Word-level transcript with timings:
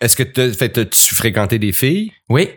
Est-ce 0.00 0.16
que 0.16 0.22
t'as- 0.22 0.52
fait, 0.52 0.68
t'as-tu 0.68 1.14
fréquenté 1.14 1.58
des 1.58 1.72
filles? 1.72 2.12
Oui. 2.28 2.48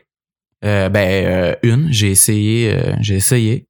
Euh, 0.63 0.89
ben, 0.89 1.25
euh, 1.25 1.55
une, 1.63 1.91
j'ai 1.91 2.11
essayé, 2.11 2.71
euh, 2.71 2.93
j'ai 2.99 3.15
essayé 3.15 3.65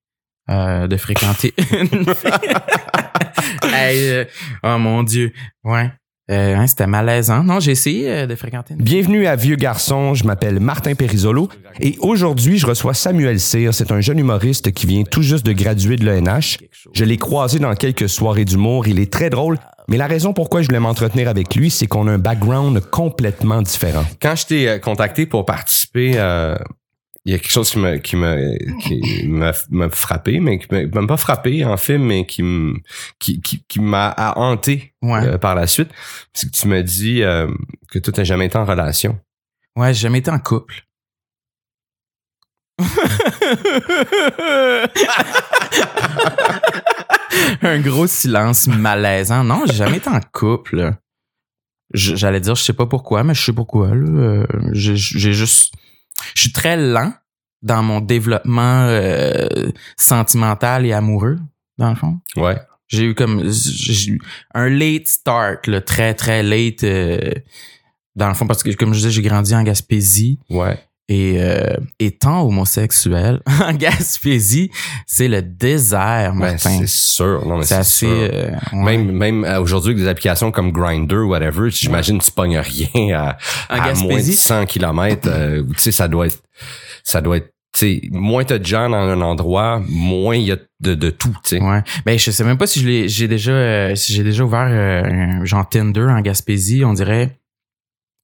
euh, 0.50 0.88
de 0.88 0.98
fréquenter 0.98 1.54
une 1.72 2.04
fille. 2.14 2.32
Hey, 3.74 4.10
euh, 4.10 4.26
oh 4.64 4.78
mon 4.78 5.04
Dieu. 5.04 5.32
Ouais. 5.64 5.90
Euh, 6.30 6.56
hein, 6.56 6.68
c'était 6.68 6.88
malaisant. 6.88 7.44
Non, 7.44 7.60
j'ai 7.60 7.72
essayé 7.72 8.10
euh, 8.10 8.28
de 8.28 8.36
fréquenter 8.36 8.74
une 8.74 8.82
Bienvenue 8.84 9.26
à 9.26 9.36
Vieux 9.36 9.56
Garçon, 9.56 10.14
je 10.14 10.24
m'appelle 10.26 10.60
Martin 10.60 10.94
Perisolo 10.96 11.50
et 11.80 11.96
aujourd'hui 12.00 12.58
je 12.58 12.66
reçois 12.68 12.94
Samuel 12.94 13.40
Cyr. 13.40 13.74
C'est 13.74 13.92
un 13.92 14.00
jeune 14.02 14.20
humoriste 14.20 14.72
qui 14.72 14.86
vient 14.86 15.04
tout 15.04 15.22
juste 15.24 15.46
de 15.46 15.52
graduer 15.54 15.96
de 15.98 16.06
l'ENH. 16.06 16.58
Je 16.94 17.04
l'ai 17.06 17.18
croisé 17.18 17.60
dans 17.60 17.74
quelques 17.76 18.08
soirées 18.08 18.46
d'humour, 18.46 18.88
il 18.88 19.00
est 19.00 19.12
très 19.12 19.30
drôle, 19.30 19.58
mais 19.88 19.98
la 19.98 20.08
raison 20.08 20.34
pourquoi 20.34 20.62
je 20.62 20.68
voulais 20.68 20.80
m'entretenir 20.80 21.28
avec 21.28 21.56
lui, 21.56 21.70
c'est 21.70 21.88
qu'on 21.88 22.08
a 22.08 22.12
un 22.12 22.18
background 22.20 22.80
complètement 22.90 23.62
différent. 23.62 24.06
Quand 24.22 24.36
je 24.36 24.46
t'ai 24.46 24.70
euh, 24.70 24.80
contacté 24.80 25.26
pour 25.26 25.46
participer, 25.46 26.14
euh, 26.16 26.56
il 27.26 27.34
y 27.34 27.36
a 27.36 27.40
quelque 27.40 27.52
chose 27.52 27.70
qui 27.70 27.78
m'a 27.80 27.98
qui 28.00 28.16
m'a 28.16 28.36
qui 28.82 29.28
m'a 29.70 29.90
frappé, 29.90 30.40
mais 30.40 30.58
qui 30.60 30.68
m'a 30.72 31.02
m'a 31.02 31.08
pas 31.08 31.18
frappé 31.18 31.64
en 31.66 31.78
film, 31.78 32.06
mais 32.06 32.26
qui 32.26 32.42
me 32.42 32.76
qui 33.20 33.42
qui, 33.42 33.64
qui 33.68 33.80
m'a 33.80 34.16
hanté 34.36 34.94
Ouais. 35.04 35.26
euh, 35.28 35.38
par 35.38 35.54
la 35.56 35.68
suite. 35.68 35.90
C'est 36.34 36.50
que 36.50 36.56
tu 36.56 36.68
m'as 36.68 36.82
dit 36.82 37.22
euh, 37.24 37.48
que 37.92 38.00
toi 38.00 38.12
t'as 38.14 38.24
jamais 38.24 38.46
été 38.48 38.58
en 38.58 38.66
relation. 38.66 39.20
Ouais, 39.76 39.94
j'ai 39.94 40.02
jamais 40.02 40.20
été 40.20 40.32
en 40.32 40.40
couple. 40.40 40.84
Un 47.72 47.80
gros 47.80 48.08
silence 48.08 48.68
malaisant. 48.68 49.44
Non, 49.44 49.64
j'ai 49.66 49.74
jamais 49.74 49.98
été 49.98 50.10
en 50.10 50.20
couple. 50.32 50.94
J'allais 51.94 52.40
dire, 52.40 52.56
je 52.56 52.64
sais 52.64 52.74
pas 52.74 52.86
pourquoi, 52.86 53.24
mais 53.24 53.34
je 53.34 53.42
sais 53.44 53.54
pourquoi. 53.54 53.88
Euh, 53.90 54.46
J'ai 54.72 54.96
juste, 54.96 55.74
je 56.36 56.42
suis 56.42 56.52
très 56.52 56.78
lent 56.78 57.14
dans 57.62 57.84
mon 57.84 58.00
développement 58.00 58.84
euh, 58.88 59.48
sentimental 59.98 60.86
et 60.86 60.94
amoureux, 60.94 61.38
dans 61.78 61.90
le 61.90 61.96
fond. 61.96 62.20
Ouais. 62.38 62.58
J'ai 62.88 63.06
eu 63.06 63.16
comme 63.16 63.50
j'ai 63.50 64.12
eu 64.12 64.22
un 64.54 64.68
late 64.70 65.08
start, 65.08 65.68
là, 65.68 65.80
très 65.82 66.14
très 66.14 66.44
late. 66.44 66.84
euh, 66.84 67.32
dans 68.16 68.28
le 68.28 68.34
fond, 68.34 68.48
parce 68.48 68.64
que 68.64 68.72
comme 68.74 68.94
je 68.94 69.00
disais, 69.00 69.12
j'ai 69.12 69.22
grandi 69.22 69.56
en 69.56 69.64
Gaspésie. 69.64 70.40
Ouais. 70.50 70.78
Et 71.14 71.42
euh, 71.42 71.76
étant 72.00 72.48
homosexuel 72.48 73.42
en 73.66 73.74
Gaspésie, 73.74 74.72
c'est 75.06 75.28
le 75.28 75.42
désert, 75.42 76.32
Ben, 76.34 76.52
Martin. 76.52 76.78
c'est 76.80 76.88
sûr. 76.88 77.46
Non, 77.46 77.58
mais 77.58 77.66
c'est 77.66 77.76
assez. 77.76 78.06
sûr. 78.06 78.10
euh, 78.10 78.50
ouais. 78.72 78.98
Même, 78.98 79.12
même 79.12 79.44
euh, 79.44 79.60
aujourd'hui, 79.60 79.92
avec 79.92 80.02
des 80.04 80.08
applications 80.10 80.52
comme 80.52 80.72
Grindr 80.72 81.18
ou 81.26 81.32
whatever, 81.32 81.70
j'imagine 81.70 82.20
que 82.20 82.24
tu 82.24 82.32
pognes 82.32 82.60
rien 82.60 83.18
à, 83.20 83.38
En 83.70 83.80
à 83.82 83.94
moins 83.94 83.94
de 83.94 84.14
Gaspésie? 84.14 84.36
100 84.36 84.66
km. 84.68 85.30
tu 85.74 85.74
sais, 85.80 85.92
ça 85.92 86.08
doit 86.08 86.28
être, 86.28 86.42
ça 87.04 87.20
doit 87.20 87.38
être, 87.38 87.52
tu 87.74 87.80
sais, 87.80 88.02
moins 88.12 88.46
t'as 88.46 88.58
de 88.60 88.66
gens 88.66 88.88
dans 88.90 88.96
un 88.98 89.20
endroit, 89.20 89.82
moins 89.90 90.38
il 90.38 90.44
y 90.44 90.52
a 90.54 90.58
de, 90.80 90.96
de 90.96 91.10
tout, 91.10 91.36
tu 91.44 91.58
sais. 91.58 91.62
Ouais. 91.62 91.82
Ben 92.06 92.18
je 92.18 92.32
sais 92.32 92.44
même 92.46 92.58
pas 92.58 92.68
si 92.68 92.80
je 92.80 92.88
l'ai 92.88 93.10
j'ai 93.10 93.28
déjà 93.28 93.52
euh, 93.52 93.96
si 93.96 94.14
j'ai 94.14 94.24
déjà 94.24 94.44
ouvert 94.46 94.68
euh, 94.70 95.04
un 95.04 95.46
genre 95.46 95.68
Tinder 95.68 96.02
en 96.10 96.22
Gaspésie, 96.22 96.84
on 96.86 96.94
dirait 96.94 97.38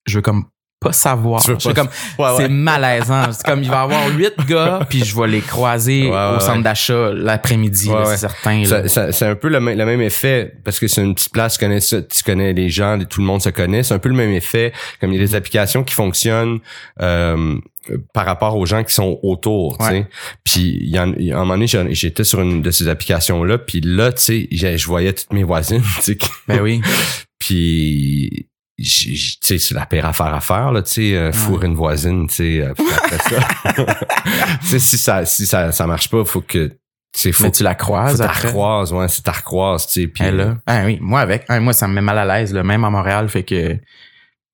je 0.05 0.17
veux 0.17 0.21
comme 0.21 0.45
pas 0.79 0.91
savoir. 0.91 1.41
Je 1.41 1.53
suis 1.57 1.73
comme 1.73 1.89
Ouais, 2.19 2.29
c'est 2.37 2.49
malaisant. 2.49 3.31
C'est 3.31 3.45
comme 3.45 3.63
il 3.63 3.69
va 3.69 3.77
y 3.77 3.83
avoir 3.83 4.07
huit 4.09 4.33
gars 4.47 4.79
puis 4.89 5.03
je 5.03 5.19
vais 5.19 5.27
les 5.27 5.41
croiser 5.41 6.09
Ouais, 6.09 6.35
au 6.35 6.39
centre 6.39 6.61
d'achat 6.63 7.11
l'après-midi, 7.13 7.89
c'est 8.05 8.17
certain. 8.17 8.63
c'est 9.09 9.25
un 9.25 9.35
peu 9.35 9.49
le, 9.49 9.59
même- 9.59 9.77
le 9.77 9.85
même 9.85 10.01
effet 10.01 10.53
parce 10.63 10.79
que 10.79 10.87
c'est 10.87 11.01
une 11.03 11.15
petite 11.15 11.31
place, 11.33 11.57
tu 11.57 11.59
connais 11.65 11.79
ça, 11.79 12.01
tu 12.01 12.23
connais 12.23 12.53
les 12.53 12.69
gens, 12.69 12.99
tout 13.09 13.21
le 13.21 13.25
monde 13.27 13.41
se 13.41 13.49
connaît. 13.49 13.81
C'est 13.83 13.93
un 13.95 13.99
peu 13.99 14.09
le 14.09 14.15
même 14.15 14.31
effet 14.31 14.71
comme 15.01 15.11
il 15.13 15.19
y 15.19 15.23
a 15.23 15.25
des 15.25 15.35
applications 15.35 15.83
qui 15.83 15.93
fonctionnent 15.95 16.59
euh, 17.01 17.55
par 18.13 18.25
rapport 18.25 18.55
aux 18.57 18.65
gens 18.65 18.83
qui 18.83 18.93
sont 18.93 19.17
autour, 19.23 19.77
tu 19.79 19.85
sais. 19.85 20.07
Puis 20.43 20.77
il 20.81 20.89
y 20.89 20.99
en, 20.99 21.13
y 21.13 21.31
un 21.31 21.37
moment 21.39 21.53
donné, 21.53 21.67
j'étais 21.91 22.23
sur 22.25 22.41
une 22.41 22.61
de 22.61 22.69
ces 22.69 22.87
applications 22.89 23.43
là, 23.43 23.57
puis 23.57 23.81
là, 23.81 24.11
tu 24.11 24.47
sais, 24.51 24.77
je 24.77 24.85
voyais 24.87 25.13
toutes 25.13 25.31
mes 25.33 25.43
voisines, 25.43 25.81
tu 25.95 26.01
sais, 26.01 26.17
Ben 26.47 26.59
oui. 26.61 26.81
puis 27.39 28.47
c'est 28.79 29.71
la 29.71 29.85
pire 29.85 30.05
affaire 30.05 30.33
à 30.35 30.39
faire 30.39 30.71
là 30.71 30.81
tu 30.83 30.91
sais 30.91 31.15
euh, 31.15 31.31
fourrer 31.31 31.65
une 31.67 31.75
voisine 31.75 32.27
tu 32.27 32.35
sais 32.35 32.61
euh, 32.61 32.71
après 32.73 33.17
ça 33.17 33.75
tu 34.61 34.67
sais 34.67 34.79
si 34.79 34.97
ça 34.97 35.25
si 35.25 35.45
ça 35.47 35.71
ça 35.71 35.87
marche 35.87 36.09
pas 36.09 36.23
faut 36.25 36.41
que 36.41 36.67
tu 36.67 36.73
sais 37.13 37.31
faut 37.31 37.45
Mais 37.45 37.51
tu 37.51 37.63
la 37.63 37.73
croises 37.73 38.13
que 38.13 38.17
t'as 38.23 38.29
après? 38.29 38.47
recroises 38.49 38.93
ouais 38.93 39.07
c'est 39.07 39.23
ta 39.23 39.31
recroises 39.31 39.87
tu 39.87 40.01
sais 40.01 40.07
puis 40.07 40.29
là. 40.29 40.57
Ah 40.67 40.83
oui, 40.85 40.99
moi 41.01 41.21
avec. 41.21 41.45
Ah, 41.47 41.59
moi, 41.59 41.73
ça 41.73 41.87
me 41.87 41.93
met 41.95 42.01
mal 42.01 42.17
à 42.19 42.25
l'aise, 42.25 42.53
là, 42.53 42.61
même 42.63 42.83
à 42.83 42.89
Montréal. 42.91 43.27
Fait 43.29 43.43
que 43.43 43.77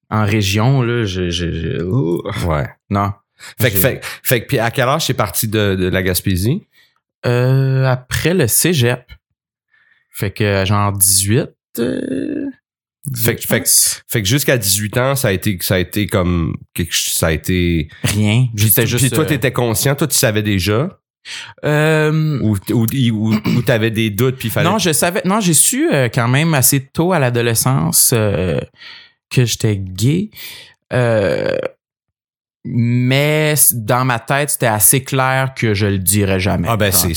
en 0.09 0.23
région, 0.23 0.81
là, 0.81 1.03
je. 1.03 1.29
je, 1.29 1.51
je- 1.51 1.67
euh, 1.83 2.21
ouais 2.47 2.69
Non. 2.89 3.11
fait 3.59 3.71
que 3.71 3.77
fait, 3.77 4.05
fait 4.23 4.41
que 4.43 4.47
puis 4.47 4.59
à 4.59 4.71
quel 4.71 4.87
âge 4.87 5.05
c'est 5.07 5.13
parti 5.15 5.47
de, 5.49 5.75
de 5.75 5.89
la 5.89 6.01
Gaspésie? 6.03 6.65
Euh, 7.25 7.85
après 7.85 8.33
le 8.33 8.47
cégep. 8.47 9.11
Fait 10.11 10.31
que 10.31 10.63
genre 10.65 10.93
18. 10.93 11.49
euh, 11.79 12.45
Fait 13.15 13.35
que- 13.35 13.41
18, 13.41 13.47
fait 13.47 13.61
que- 13.61 13.69
fait 14.07 14.21
que 14.21 14.27
jusqu'à 14.27 14.57
18 14.57 14.97
ans 14.97 15.15
ça 15.15 15.27
a 15.27 15.31
été 15.33 15.57
ça 15.61 15.75
a 15.75 15.79
été 15.79 16.07
comme 16.07 16.55
ça 16.91 17.27
a 17.27 17.31
été 17.33 17.89
Rien. 18.03 18.47
J'étais 18.55 18.87
juste. 18.87 19.03
puis 19.05 19.09
toi 19.11 19.23
euh, 19.25 19.27
t'étais 19.27 19.51
conscient 19.51 19.93
toi 19.95 20.07
tu 20.07 20.15
savais 20.17 20.41
déjà? 20.43 20.99
Euh, 21.65 22.39
ou 22.41 22.57
ou 22.71 22.85
ou, 23.11 23.33
ou 23.33 23.61
t'avais 23.61 23.91
des 23.91 24.09
doutes 24.09 24.37
puis 24.37 24.49
fallait 24.49 24.69
non, 24.69 24.77
je 24.77 24.91
savais. 24.91 25.21
Non, 25.25 25.39
j'ai 25.39 25.53
su 25.53 25.89
euh, 25.93 26.09
quand 26.13 26.27
même 26.27 26.53
assez 26.53 26.81
tôt 26.81 27.13
à 27.13 27.19
l'adolescence 27.19 28.11
euh, 28.13 28.59
que 29.29 29.45
j'étais 29.45 29.77
gay. 29.77 30.29
Euh, 32.65 32.69
mais 32.73 33.55
dans 33.73 34.05
ma 34.05 34.19
tête, 34.19 34.51
c'était 34.51 34.67
assez 34.67 35.03
clair 35.03 35.53
que 35.55 35.73
je 35.73 35.85
le 35.85 35.97
dirais 35.99 36.39
jamais. 36.39 36.67
ah 36.71 36.77
ben 36.77 36.91
c'est 36.91 37.07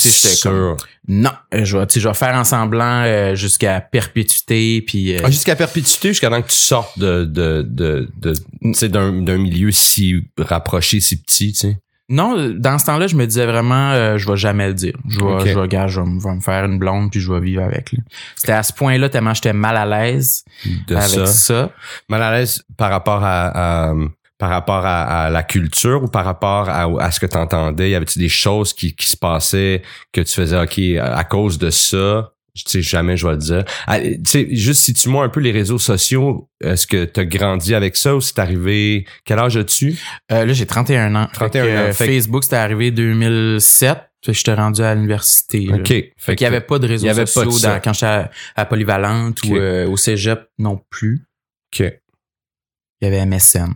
comme, 0.42 0.52
sûr 0.52 0.76
Non, 1.06 1.30
euh, 1.54 1.64
je 1.64 1.78
vais, 1.78 1.86
je 1.94 2.08
vais 2.08 2.14
faire 2.14 2.34
en 2.34 2.42
semblant 2.44 3.02
euh, 3.04 3.34
jusqu'à 3.36 3.80
perpétuité, 3.80 4.82
puis 4.82 5.14
euh, 5.16 5.20
Ah, 5.24 5.30
jusqu'à 5.30 5.54
perpétuité, 5.56 6.08
jusqu'à 6.08 6.30
temps 6.30 6.42
que 6.42 6.48
tu 6.50 6.56
sortes 6.56 6.98
de, 6.98 7.24
de, 7.24 7.62
de, 7.68 8.08
de 8.20 8.34
sais, 8.72 8.88
d'un, 8.88 9.12
d'un 9.22 9.38
milieu 9.38 9.70
si 9.70 10.24
rapproché, 10.38 10.98
si 11.00 11.16
petit, 11.16 11.52
tu 11.52 11.58
sais. 11.58 11.78
non, 12.08 12.50
dans 12.56 12.78
ce 12.78 12.86
temps-là, 12.86 13.06
je 13.06 13.14
me 13.14 13.24
disais 13.26 13.46
vraiment, 13.46 13.92
euh, 13.92 14.16
je 14.18 14.28
vais 14.28 14.36
jamais 14.36 14.66
le 14.66 14.74
dire. 14.74 14.96
Je 15.08 15.18
vais, 15.20 15.52
je 15.52 15.58
vais, 15.60 15.68
gars, 15.68 15.86
je 15.86 16.00
vais, 16.00 16.06
me- 16.08 16.18
je 16.20 16.26
vais 16.26 16.34
me 16.34 16.40
faire 16.40 16.64
une 16.64 16.78
blonde, 16.80 17.10
puis 17.12 17.20
je 17.20 17.32
vais 17.32 17.40
vivre 17.40 17.62
avec. 17.62 17.92
C'était 18.34 18.52
à 18.52 18.62
ce 18.64 18.72
point-là 18.72 19.08
tellement 19.08 19.32
j'étais 19.34 19.52
mal 19.52 19.76
à 19.76 19.86
l'aise 19.86 20.44
De 20.88 20.96
avec 20.96 21.08
ça. 21.08 21.26
ça. 21.26 21.70
Mal 22.08 22.22
à 22.22 22.36
l'aise 22.36 22.64
par 22.76 22.90
rapport 22.90 23.22
à, 23.22 23.90
à- 23.90 23.94
par 24.38 24.50
rapport 24.50 24.84
à, 24.84 25.24
à 25.26 25.30
la 25.30 25.42
culture 25.42 26.02
ou 26.02 26.08
par 26.08 26.24
rapport 26.24 26.68
à, 26.68 26.84
à 27.02 27.10
ce 27.10 27.20
que 27.20 27.26
tu 27.26 27.36
entendais? 27.36 27.90
Y 27.90 27.94
avait-tu 27.94 28.18
des 28.18 28.28
choses 28.28 28.72
qui, 28.72 28.94
qui 28.94 29.06
se 29.08 29.16
passaient 29.16 29.82
que 30.12 30.20
tu 30.20 30.32
faisais, 30.34 30.58
OK, 30.60 30.78
à 31.00 31.24
cause 31.24 31.58
de 31.58 31.70
ça, 31.70 32.32
tu 32.54 32.62
sais, 32.66 32.80
jamais 32.82 33.18
je 33.18 33.26
vais 33.26 33.32
le 33.32 33.38
dire. 33.38 33.64
Ah, 33.86 34.00
Tu 34.00 34.18
sais, 34.24 34.48
juste 34.56 34.80
situe-moi 34.82 35.24
un 35.24 35.28
peu 35.28 35.40
les 35.40 35.52
réseaux 35.52 35.78
sociaux. 35.78 36.48
Est-ce 36.62 36.86
que 36.86 37.04
tu 37.04 37.20
as 37.20 37.24
grandi 37.26 37.74
avec 37.74 37.96
ça 37.98 38.16
ou 38.16 38.22
c'est 38.22 38.38
arrivé, 38.38 39.06
quel 39.26 39.38
âge 39.38 39.58
as-tu? 39.58 39.98
Euh, 40.32 40.46
là, 40.46 40.52
j'ai 40.54 40.64
31 40.64 41.14
ans. 41.16 41.28
31 41.34 41.50
Fait 41.50 41.50
que, 41.50 41.58
ans. 41.76 41.80
euh, 41.80 41.92
Fait 41.92 42.06
Facebook, 42.06 42.44
c'était 42.44 42.56
arrivé 42.56 42.90
2007. 42.90 43.98
Fait 44.24 44.32
que 44.32 44.38
j'étais 44.38 44.54
rendu 44.54 44.80
à 44.82 44.94
l'université. 44.94 45.66
là. 45.66 45.76
OK. 45.76 45.88
Fait 46.16 46.34
qu'il 46.34 46.44
y 46.44 46.48
avait 46.48 46.62
pas 46.62 46.78
de 46.78 46.86
réseaux 46.88 47.06
avait 47.08 47.20
pas 47.22 47.26
sociaux 47.26 47.68
dans- 47.68 47.80
quand 47.80 47.92
j'étais 47.92 48.06
à, 48.06 48.30
à 48.56 48.64
Polyvalente 48.64 49.42
ou 49.44 49.54
euh, 49.56 49.86
au 49.86 49.96
Cégep 49.98 50.48
non 50.58 50.80
plus. 50.90 51.26
OK. 51.72 51.80
Il 51.80 53.04
y 53.04 53.06
avait 53.06 53.24
MSN. 53.26 53.72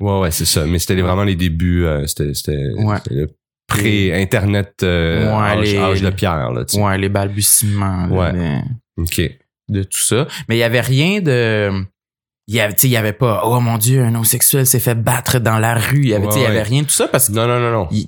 Ouais, 0.00 0.20
ouais, 0.20 0.30
c'est 0.30 0.44
ça. 0.44 0.64
Mais 0.66 0.78
c'était 0.78 1.00
vraiment 1.00 1.24
les 1.24 1.36
débuts. 1.36 1.84
euh, 1.86 2.06
c'était, 2.06 2.68
Ouais. 2.76 2.96
le 3.10 3.28
pré-internet 3.68 4.74
euh, 4.82 5.26
Ouais, 5.26 5.42
âge, 5.50 5.60
les- 5.72 5.76
âge 5.78 6.02
de 6.02 6.10
pierre, 6.10 6.50
là, 6.52 6.64
tu. 6.64 6.78
Ouais, 6.78 6.98
les 6.98 7.08
balbutiements. 7.08 8.06
là, 8.06 8.32
Ouais. 8.32 8.60
OK. 8.98 9.20
de 9.70 9.82
tout 9.82 9.98
ça. 9.98 10.26
Mais 10.48 10.56
il 10.56 10.58
y 10.58 10.62
avait 10.62 10.82
rien 10.82 11.20
de. 11.22 11.70
Il 12.46 12.54
y 12.54 12.60
avait, 12.60 12.74
tu 12.74 12.80
sais, 12.80 12.88
il 12.88 12.90
y 12.90 12.96
avait 12.98 13.14
pas, 13.14 13.40
oh 13.46 13.58
mon 13.60 13.78
Dieu, 13.78 14.02
un 14.02 14.14
homosexuel 14.14 14.66
s'est 14.66 14.78
fait 14.78 14.94
battre 14.94 15.38
dans 15.38 15.58
la 15.58 15.74
rue. 15.74 16.02
Il 16.02 16.08
y 16.08 16.14
avait, 16.14 16.26
tu 16.26 16.32
sais, 16.32 16.38
il 16.40 16.42
y 16.42 16.44
Ouais, 16.44 16.48
avait 16.50 16.56
ouais. 16.58 16.62
rien 16.64 16.82
de 16.82 16.86
tout 16.86 16.92
ça 16.92 17.08
parce 17.08 17.26
qu'il 17.26 17.34
Non, 17.36 17.46
non, 17.46 17.58
non, 17.58 17.70
non. 17.72 17.88
il 17.90 18.06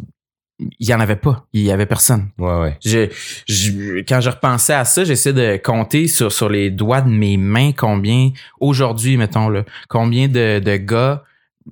y 0.87 0.93
en 0.93 1.01
avait 1.01 1.17
pas. 1.17 1.47
Il 1.55 1.63
y 1.63 1.73
avait 1.73 1.87
personne. 1.87 2.29
Ouais, 2.39 2.61
ouais. 2.61 2.77
Je, 2.85 3.09
je- 3.49 4.01
quand 4.07 4.21
je 4.21 4.29
repensais 4.29 4.75
à 4.75 4.85
ça, 4.85 5.05
j'essaie 5.05 5.33
de 5.33 5.57
compter 5.57 6.07
sur, 6.09 6.31
sur 6.31 6.51
les 6.51 6.71
doigts 6.71 7.01
de 7.01 7.09
mes 7.09 7.39
mains 7.39 7.73
combien, 7.73 8.31
aujourd'hui, 8.61 9.17
mettons, 9.17 9.49
là, 9.49 9.65
combien 9.89 10.29
de, 10.29 10.59
de 10.59 10.77
gars 10.77 11.25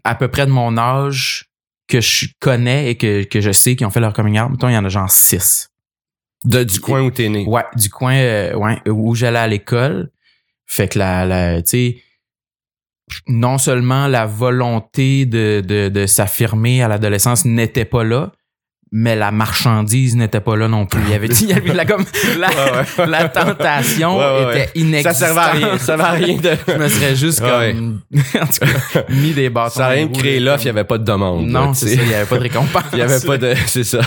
à 0.03 0.15
peu 0.15 0.29
près 0.29 0.47
de 0.47 0.51
mon 0.51 0.77
âge 0.77 1.47
que 1.87 2.01
je 2.01 2.29
connais 2.41 2.91
et 2.91 2.97
que, 2.97 3.25
que 3.25 3.41
je 3.41 3.53
sais 3.53 3.77
qui 3.77 3.85
ont 3.85 3.91
fait 3.91 4.01
leur 4.01 4.13
coming 4.13 4.41
out. 4.41 4.51
Mettons, 4.51 4.69
il 4.69 4.75
y 4.75 4.77
en 4.77 4.85
a 4.85 4.89
genre 4.89 5.11
six. 5.11 5.69
De, 6.45 6.65
du 6.65 6.81
coin 6.81 7.03
où 7.03 7.11
t'es 7.11 7.29
né. 7.29 7.47
Ouais, 7.47 7.65
du 7.77 7.89
coin 7.89 8.17
euh, 8.17 8.55
ouais, 8.55 8.81
où 8.89 9.15
j'allais 9.15 9.39
à 9.39 9.47
l'école. 9.47 10.11
Fait 10.67 10.89
que 10.89 10.99
la, 10.99 11.25
la 11.25 11.63
tu 11.63 11.69
sais, 11.71 12.03
non 13.29 13.59
seulement 13.59 14.07
la 14.09 14.27
volonté 14.27 15.27
de, 15.27 15.63
de, 15.65 15.89
de 15.89 16.07
s'affirmer 16.07 16.83
à 16.83 16.89
l'adolescence 16.89 17.45
n'était 17.45 17.85
pas 17.85 18.05
là, 18.05 18.33
mais 18.97 19.17
la 19.17 19.33
marchandise 19.33 20.15
n'était 20.15 20.41
pas 20.41 20.55
là 20.55 20.69
non 20.69 20.87
plus. 20.87 21.01
Il 21.07 21.11
y 21.11 21.15
avait, 21.15 21.27
il 21.41 21.49
y 21.49 21.53
avait 21.53 21.75
la, 21.75 21.85
comme, 21.85 22.05
la, 22.39 22.47
Ouais, 22.49 23.07
la 23.09 23.29
tentation 23.29 24.17
Ouais, 24.17 24.45
ouais, 24.47 24.63
était 24.63 24.79
inexistante. 24.79 25.15
Ça 25.17 25.27
servait 25.27 25.41
à 25.41 25.51
rien. 25.51 25.79
Ça 25.79 25.85
servait 25.85 26.03
à 26.05 26.11
rien 26.13 26.37
de. 26.37 26.57
Je 26.69 26.73
me 26.75 26.89
serais 26.89 27.17
juste 27.17 27.41
Ouais. 27.41 27.75
comme, 27.75 28.01
en 28.41 28.47
tout 28.47 28.61
cas, 28.93 29.05
mis 29.09 29.33
des 29.33 29.51
bâtons. 29.51 29.75
Ça 29.75 29.87
a 29.87 29.89
rien 29.89 30.07
là, 30.07 30.41
l'offre, 30.41 30.63
il 30.63 30.67
n'y 30.67 30.71
avait 30.71 30.85
pas 30.85 30.99
de 30.99 31.05
demande. 31.05 31.45
Non, 31.49 31.75
c'est 31.75 31.89
ça, 31.97 32.03
il 32.03 32.09
n'y 32.09 32.15
avait 32.15 32.25
pas 32.25 32.37
de 32.37 32.43
récompense. 32.45 32.85
Il 32.93 33.01
y 33.01 33.03
avait 33.03 33.21
pas 33.21 33.37
de. 33.37 33.55
C'est 33.67 33.83
ça. 33.85 33.99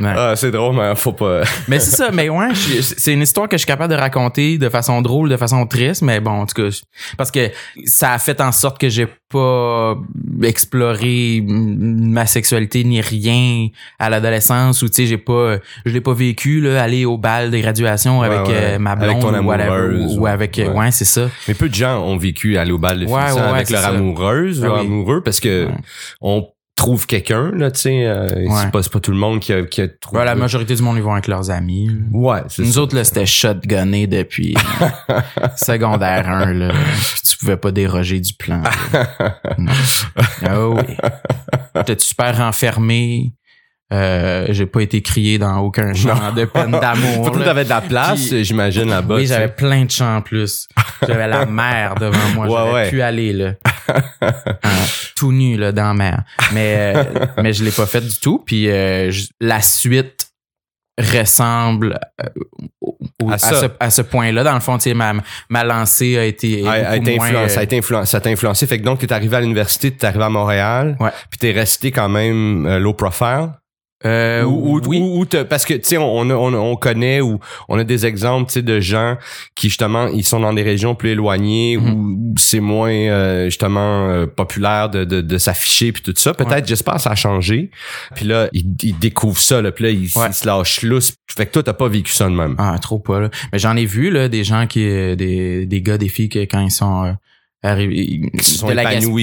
Ouais. 0.00 0.12
Ah, 0.16 0.32
c'est 0.36 0.50
drôle, 0.50 0.74
mais 0.76 0.94
faut 0.96 1.12
pas. 1.12 1.42
Mais 1.68 1.78
c'est 1.80 1.96
ça, 1.96 2.10
mais 2.12 2.28
ouais, 2.28 2.48
c'est 2.54 3.12
une 3.12 3.22
histoire 3.22 3.48
que 3.48 3.56
je 3.56 3.60
suis 3.60 3.66
capable 3.66 3.92
de 3.94 3.98
raconter 3.98 4.58
de 4.58 4.68
façon 4.68 5.00
drôle, 5.02 5.28
de 5.28 5.36
façon 5.36 5.66
triste, 5.66 6.02
mais 6.02 6.20
bon, 6.20 6.30
en 6.32 6.46
tout 6.46 6.54
cas, 6.62 6.68
parce 7.16 7.30
que 7.30 7.50
ça 7.84 8.12
a 8.12 8.18
fait 8.18 8.40
en 8.40 8.52
sorte 8.52 8.78
que 8.78 8.88
j'ai 8.88 9.06
pas 9.28 9.96
exploré 10.42 11.42
ma 11.46 12.26
sexualité 12.26 12.84
ni 12.84 13.00
rien 13.00 13.68
à 13.98 14.08
l'adolescence 14.10 14.82
ou 14.82 14.88
tu 14.88 14.94
sais, 14.94 15.06
j'ai 15.06 15.18
pas, 15.18 15.56
je 15.84 15.92
l'ai 15.92 16.00
pas 16.00 16.14
vécu 16.14 16.60
là, 16.60 16.82
aller 16.82 17.04
au 17.04 17.18
bal 17.18 17.50
de 17.50 17.58
graduation 17.58 18.20
Ouais, 18.20 18.26
avec 18.26 18.46
ouais. 18.46 18.54
euh, 18.54 18.78
ma 18.78 18.92
Avec 18.92 19.18
blonde 19.18 19.20
ton 19.34 19.38
ou 19.44 19.46
whatever, 19.48 19.96
ou, 19.96 20.20
ou 20.20 20.26
avec, 20.26 20.58
euh, 20.58 20.68
Ouais. 20.68 20.78
ouais, 20.78 20.90
c'est 20.90 21.04
ça. 21.04 21.28
Mais 21.48 21.54
peu 21.54 21.68
de 21.68 21.74
gens 21.74 22.00
ont 22.02 22.16
vécu 22.16 22.56
aller 22.56 22.72
au 22.72 22.78
bal 22.78 23.00
de 23.00 23.06
ouais, 23.06 23.20
avec 23.20 23.70
leur 23.70 23.82
ça. 23.82 23.88
amoureuse 23.88 24.62
Ah 24.64 24.68
ou 24.70 24.74
oui. 24.74 24.80
amoureux 24.80 25.22
parce 25.22 25.40
que 25.40 25.68
on 26.20 26.46
trouve 26.76 27.06
quelqu'un, 27.06 27.50
là, 27.52 27.70
tu 27.70 27.80
sais. 27.80 28.06
euh, 28.06 28.26
Ouais. 28.28 28.48
C'est 28.62 28.70
pas, 28.70 28.82
c'est 28.82 28.92
pas 28.92 29.00
tout 29.00 29.10
le 29.10 29.16
monde 29.16 29.40
qui 29.40 29.52
a, 29.52 29.64
qui 29.64 29.80
a 29.80 29.88
trouvé. 29.88 30.20
Ouais, 30.20 30.24
la 30.26 30.34
majorité 30.34 30.74
du 30.74 30.82
monde 30.82 30.96
ils 30.98 31.02
vont 31.02 31.12
avec 31.14 31.26
leurs 31.26 31.50
amis. 31.50 31.88
là. 31.88 31.94
Ouais, 32.12 32.40
c'est 32.48 32.62
Nous 32.62 32.72
ça. 32.72 32.80
autres, 32.82 32.94
là, 32.94 33.02
c'était 33.02 33.26
shotgunné 33.26 34.06
depuis 34.06 34.54
secondaire 35.56 36.28
1, 36.28 36.52
là. 36.52 36.72
Puis 37.12 37.20
tu 37.28 37.36
pouvais 37.38 37.56
pas 37.56 37.72
déroger 37.72 38.20
du 38.20 38.34
plan. 38.34 38.62
Ah 40.44 40.68
oui. 40.68 40.82
J'étais 41.76 41.98
super 41.98 42.36
renfermé. 42.38 43.32
Euh, 43.92 44.46
j'ai 44.50 44.66
pas 44.66 44.80
été 44.80 45.00
crié 45.00 45.38
dans 45.38 45.58
aucun 45.58 45.94
chant 45.94 46.32
de 46.32 46.44
peine 46.44 46.70
d'amour. 46.80 47.36
Là. 47.38 47.44
t'avais 47.44 47.62
de 47.64 47.68
la 47.68 47.80
place, 47.80 48.34
j'imagine, 48.42 48.88
là-bas. 48.90 49.14
Oui, 49.14 49.22
tu 49.22 49.28
j'avais 49.28 49.46
plein 49.48 49.84
de 49.84 49.90
chants 49.92 50.16
en 50.16 50.22
plus. 50.22 50.66
J'avais 51.06 51.28
la 51.28 51.46
mer 51.46 51.94
devant 51.94 52.18
moi. 52.34 52.46
Ouais, 52.46 52.50
J'aurais 52.50 52.72
ouais. 52.72 52.90
pu 52.90 53.00
aller, 53.02 53.32
là. 53.32 53.52
Ah, 53.88 54.32
tout 55.16 55.30
nu, 55.30 55.56
là, 55.56 55.70
dans 55.70 55.84
la 55.88 55.94
mer. 55.94 56.22
Mais, 56.52 56.94
euh, 56.96 57.04
mais 57.42 57.52
je 57.52 57.62
l'ai 57.62 57.70
pas 57.70 57.86
fait 57.86 58.00
du 58.00 58.16
tout. 58.18 58.42
Puis 58.44 58.68
euh, 58.68 59.10
je- 59.12 59.28
la 59.40 59.60
suite 59.62 60.30
ressemble 60.98 61.98
euh, 62.20 62.26
au- 62.80 62.98
au- 63.22 63.30
À 63.30 63.38
ce, 63.38 63.66
à 63.78 63.90
ce 63.90 64.02
point-là. 64.02 64.42
Dans 64.42 64.54
le 64.54 64.60
fond, 64.60 64.78
tu 64.78 64.92
ma, 64.94 65.12
ma 65.48 65.62
lancée 65.64 66.16
a 66.18 66.24
été 66.24 66.66
a, 66.66 66.70
a 66.72 66.80
beaucoup 66.96 67.02
été 67.08 67.16
moins, 67.16 67.26
influencé, 67.26 67.48
ça 67.54 67.58
a 67.58 67.60
euh, 67.60 67.64
été 67.64 67.78
influencé, 67.78 68.10
ça 68.10 68.20
t'a 68.20 68.30
influencé. 68.30 68.66
Fait 68.66 68.78
que 68.78 68.84
donc, 68.84 68.98
t'es 69.00 69.12
arrivé 69.12 69.36
à 69.36 69.40
l'université, 69.40 69.90
t'es 69.92 70.06
arrivé 70.06 70.24
à 70.24 70.28
Montréal. 70.30 70.96
Ouais. 70.98 71.10
Puis 71.30 71.38
t'es 71.38 71.52
resté 71.52 71.90
quand 71.92 72.08
même 72.08 72.66
euh, 72.66 72.78
low 72.78 72.94
profile. 72.94 73.50
Euh, 74.04 74.42
ou, 74.42 74.76
ou, 74.76 74.80
oui. 74.86 74.98
ou- 75.00 75.22
ou 75.22 75.26
parce 75.48 75.64
que 75.64 75.72
tu 75.72 75.80
sais 75.84 75.96
on, 75.96 76.18
on, 76.20 76.52
on, 76.54 76.76
connaît 76.76 77.22
ou 77.22 77.38
on 77.68 77.78
a 77.78 77.84
des 77.84 78.04
exemples 78.04 78.48
tu 78.48 78.52
sais 78.54 78.62
de 78.62 78.78
gens 78.78 79.16
qui 79.54 79.68
justement 79.68 80.08
ils 80.08 80.22
sont 80.22 80.38
dans 80.40 80.52
des 80.52 80.62
régions 80.62 80.94
plus 80.94 81.10
éloignées 81.12 81.78
Mhm. 81.78 81.88
où, 81.94 82.32
où 82.32 82.34
c'est 82.36 82.60
moins 82.60 82.90
euh, 82.92 83.46
justement 83.46 84.08
euh, 84.10 84.26
populaire 84.26 84.90
de, 84.90 85.04
de, 85.04 85.22
de 85.22 85.38
s'afficher 85.38 85.92
puis 85.92 86.02
tout 86.02 86.12
ça 86.16 86.34
peut-être 86.34 86.50
Ouais. 86.52 86.62
j'espère 86.66 87.00
ça 87.00 87.10
a 87.10 87.14
changé 87.14 87.70
puis 88.14 88.26
là 88.26 88.48
ils, 88.52 88.66
ils 88.82 88.98
découvrent 88.98 89.40
ça 89.40 89.62
là 89.62 89.72
puis 89.72 89.84
là 89.84 89.90
ils, 89.90 90.10
Ouais. 90.14 90.26
ils 90.28 90.34
se 90.34 90.46
lâchent 90.46 90.82
lousse 90.82 91.14
fait 91.34 91.46
que 91.46 91.52
toi 91.52 91.62
t'as 91.62 91.72
pas 91.72 91.88
vécu 91.88 92.12
ça 92.12 92.26
de 92.26 92.34
même 92.34 92.54
Ah, 92.58 92.78
trop 92.80 92.98
pas, 92.98 93.18
là. 93.20 93.30
Mais 93.52 93.58
j'en 93.58 93.76
ai 93.76 93.84
vu, 93.86 94.10
là, 94.10 94.28
des 94.28 94.44
gens 94.44 94.66
qui, 94.66 94.84
euh, 94.88 95.16
des, 95.16 95.66
des 95.66 95.82
gars, 95.82 95.98
des 95.98 96.08
filles, 96.08 96.28
que 96.28 96.38
quand 96.40 96.60
ils 96.60 96.70
sont 96.70 97.04
euh, 97.04 97.12
arrivés 97.62 98.20
Qui 98.38 98.62
de, 98.62 98.68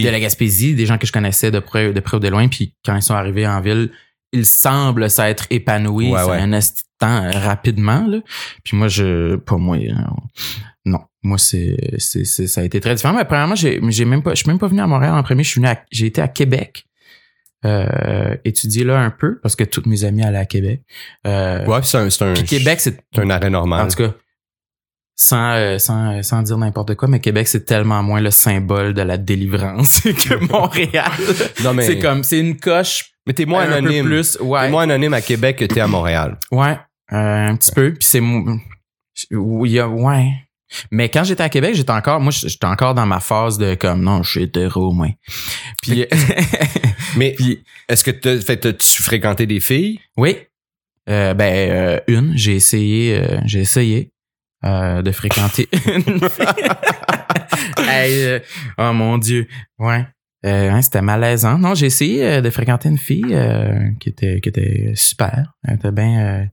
de 0.06 0.10
la 0.10 0.20
Gaspésie, 0.20 0.76
des 0.76 0.86
gens 0.86 0.98
que 0.98 1.08
je 1.08 1.12
connaissais 1.12 1.50
de 1.50 1.60
près, 1.60 1.92
de 1.94 2.00
près 2.00 2.18
ou 2.18 2.20
de 2.20 2.28
loin, 2.28 2.48
puis 2.50 2.74
quand 2.86 2.96
ils 2.96 3.02
sont 3.02 3.14
arrivés 3.16 3.48
en 3.48 3.62
ville, 3.62 3.90
ils 4.34 4.46
semblent 4.46 5.10
s'être 5.10 5.46
épanouis 5.50 6.12
Ouais, 6.12 6.20
un 6.20 6.60
temps 7.00 7.24
euh, 7.24 7.32
rapidement, 7.32 8.06
là. 8.08 8.20
Puis 8.64 8.76
moi, 8.76 8.88
je, 8.90 9.36
pas 9.38 9.58
moi, 9.58 9.78
non. 9.78 10.18
Non, 10.86 11.00
moi, 11.22 11.38
c'est, 11.38 11.78
c'est, 11.98 12.26
c'est- 12.26 12.48
ça 12.48 12.60
a 12.62 12.64
été 12.66 12.82
très 12.82 12.96
différent. 12.96 13.14
Mais 13.16 13.24
premièrement, 13.24 13.56
j'ai, 13.56 13.80
j'ai 13.90 14.04
même 14.06 14.22
pas, 14.22 14.32
je 14.32 14.38
suis 14.42 14.48
même 14.50 14.60
pas 14.60 14.68
venu 14.68 14.82
à 14.82 14.88
Montréal 14.88 15.14
en 15.14 15.24
premier, 15.24 15.44
je 15.44 15.50
suis 15.50 15.62
venu 15.62 15.72
à, 15.72 15.82
j'ai 15.92 16.08
été 16.08 16.22
à 16.22 16.28
Québec. 16.28 16.86
Euh, 17.66 18.36
étudier 18.44 18.84
là 18.84 19.00
un 19.00 19.10
peu 19.10 19.40
parce 19.40 19.56
que 19.56 19.64
toutes 19.64 19.86
mes 19.86 20.04
amies 20.04 20.22
allaient 20.22 20.38
à 20.38 20.46
Québec. 20.46 20.82
Euh, 21.26 21.66
ouais 21.66 21.80
c'est 21.84 21.98
un 21.98 22.10
c'est 22.10 22.26
un, 22.26 22.34
Québec, 22.34 22.82
c'est 22.82 23.00
un 23.16 23.30
arrêt 23.30 23.50
normal 23.50 23.86
en 23.86 23.88
tout 23.88 23.96
cas, 24.04 24.14
sans, 25.16 25.52
euh, 25.54 25.78
sans, 25.78 26.22
sans 26.24 26.42
dire 26.42 26.58
n'importe 26.58 26.96
quoi, 26.96 27.08
mais 27.08 27.20
Québec, 27.20 27.48
c'est 27.48 27.66
tellement 27.66 28.02
moins 28.04 28.22
le 28.22 28.32
symbole 28.32 28.94
de 28.94 29.02
la 29.02 29.18
délivrance 29.18 30.02
que 30.02 30.36
Montréal. 30.52 31.12
non 31.64 31.74
mais 31.74 31.86
C'est 31.86 32.00
comme, 32.00 32.24
c'est 32.24 32.40
une 32.40 32.58
coche 32.60 33.10
mais 33.26 33.34
t'es 33.34 33.46
moins 33.46 33.62
un 33.64 33.72
anonyme 33.72 34.04
peu 34.04 34.10
plus. 34.10 34.34
t'es 34.38 34.44
Ouais, 34.44 34.70
moins 34.70 34.84
anonyme 34.84 35.14
à 35.14 35.22
Québec 35.22 35.58
que 35.58 35.66
t'es 35.66 35.80
à 35.80 35.88
Montréal 35.88 36.38
ouais 36.52 36.78
euh, 37.12 37.48
un 37.48 37.56
petit 37.56 37.72
peu. 37.72 37.94
Puis 37.94 38.04
c'est... 38.08 38.22
Oui, 39.32 39.80
ouais. 39.80 40.32
Mais 40.92 41.10
quand 41.10 41.24
j'étais 41.24 41.44
à 41.44 41.50
Québec, 41.50 41.76
j'étais 41.76 41.92
encore... 41.92 42.20
Moi, 42.20 42.32
j'étais 42.32 42.66
encore 42.66 42.96
dans 42.96 43.06
ma 43.06 43.20
phase 43.20 43.58
de 43.60 43.76
comme, 43.76 44.02
non, 44.02 44.24
je 44.24 44.32
suis 44.32 44.44
hétéro, 44.44 44.92
moi. 44.92 45.10
Puis... 45.84 46.06
mais 47.18 47.34
puis 47.38 47.64
est-ce 47.88 48.04
que 48.04 48.12
t'as- 48.12 48.42
fait 48.42 48.60
tu 48.78 49.04
fréquenté 49.04 49.46
des 49.46 49.60
filles? 49.60 50.00
Oui. 50.18 50.38
Euh, 51.10 51.34
ben, 51.36 51.54
euh, 51.70 52.00
une, 52.08 52.36
j'ai 52.36 52.56
essayé... 52.56 53.18
euh, 53.20 53.40
j'ai 53.46 53.60
essayé 53.60 54.10
euh, 54.64 55.02
de 55.02 55.12
fréquenter 55.12 55.68
une 55.86 56.20
fille. 56.30 56.46
Hey, 57.78 58.24
euh, 58.24 58.40
oh 58.78 58.94
mon 58.94 59.18
Dieu. 59.18 59.48
Ouais. 59.78 60.06
Euh, 60.46 60.72
hein, 60.72 60.82
c'était 60.82 61.02
malaisant. 61.02 61.58
Non, 61.58 61.74
j'ai 61.76 61.86
essayé 61.86 62.26
euh, 62.26 62.42
de 62.42 62.50
fréquenter 62.50 62.90
une 62.90 62.98
fille 62.98 63.34
euh, 63.34 63.90
qui 64.00 64.10
était 64.10 64.42
qui 64.42 64.50
était 64.50 64.92
super. 64.96 65.54
Elle 65.64 65.76
était 65.76 65.92
bien 65.92 66.20
euh, 66.20 66.46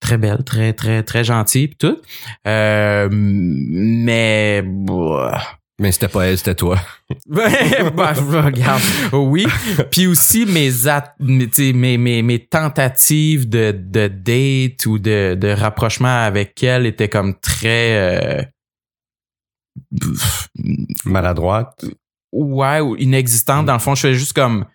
très 0.00 0.18
belle, 0.18 0.44
très 0.44 0.72
très 0.74 1.02
très 1.02 1.24
gentille 1.24 1.68
pis 1.68 1.76
tout. 1.76 1.96
Euh, 2.46 3.08
mais 3.10 4.62
bah, 4.64 5.40
mais 5.80 5.90
c'était 5.92 6.08
pas 6.08 6.26
elle 6.26 6.38
c'était 6.38 6.54
toi 6.54 6.78
bah, 7.26 8.12
regarde, 8.12 8.82
oui. 9.12 9.46
Puis 9.90 10.06
aussi 10.06 10.46
mes, 10.46 10.86
at- 10.86 11.14
mes, 11.18 11.48
tu 11.48 11.66
sais, 11.66 11.72
mes, 11.72 11.98
mes, 11.98 12.22
mes 12.22 12.38
tentatives 12.46 13.48
de, 13.48 13.72
de 13.72 14.08
date 14.08 14.86
ou 14.86 14.98
de, 14.98 15.34
de 15.34 15.48
rapprochement 15.48 16.22
avec 16.24 16.62
elle 16.62 16.86
étaient 16.86 17.08
comme 17.08 17.34
très 17.40 17.96
euh, 17.96 18.42
maladroite 21.04 21.84
ouais 22.32 22.80
ou 22.80 22.96
inexistantes. 22.96 23.66
Dans 23.66 23.74
le 23.74 23.78
fond, 23.78 23.94
je 23.94 24.02
faisais 24.02 24.14
juste 24.14 24.32
comme 24.32 24.66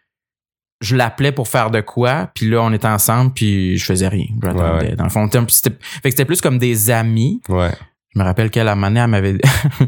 je 0.81 0.95
l'appelais 0.95 1.33
pour 1.33 1.47
faire 1.49 1.71
de 1.71 1.81
quoi, 1.81 2.31
puis 2.33 2.49
là 2.49 2.61
on 2.61 2.71
était 2.71 2.87
ensemble, 2.87 3.33
puis 3.33 3.77
je 3.77 3.83
faisais 3.85 4.07
rien. 4.07 4.27
J'attendais. 4.41 4.63
Ouais, 4.63 4.89
ouais. 4.91 4.95
Dans 4.95 5.03
le 5.03 5.09
fond, 5.09 5.29
c'était, 5.49 6.25
plus 6.25 6.39
comme 6.39 6.57
des 6.57 6.89
amis. 6.89 7.41
ouais 7.49 7.71
Je 8.13 8.19
me 8.19 8.23
rappelle 8.23 8.49
qu'elle, 8.49 8.69
à 8.69 8.71
un 8.71 8.75
moment 8.75 8.87
donné, 8.87 9.01
elle 9.01 9.07
m'avait 9.07 9.37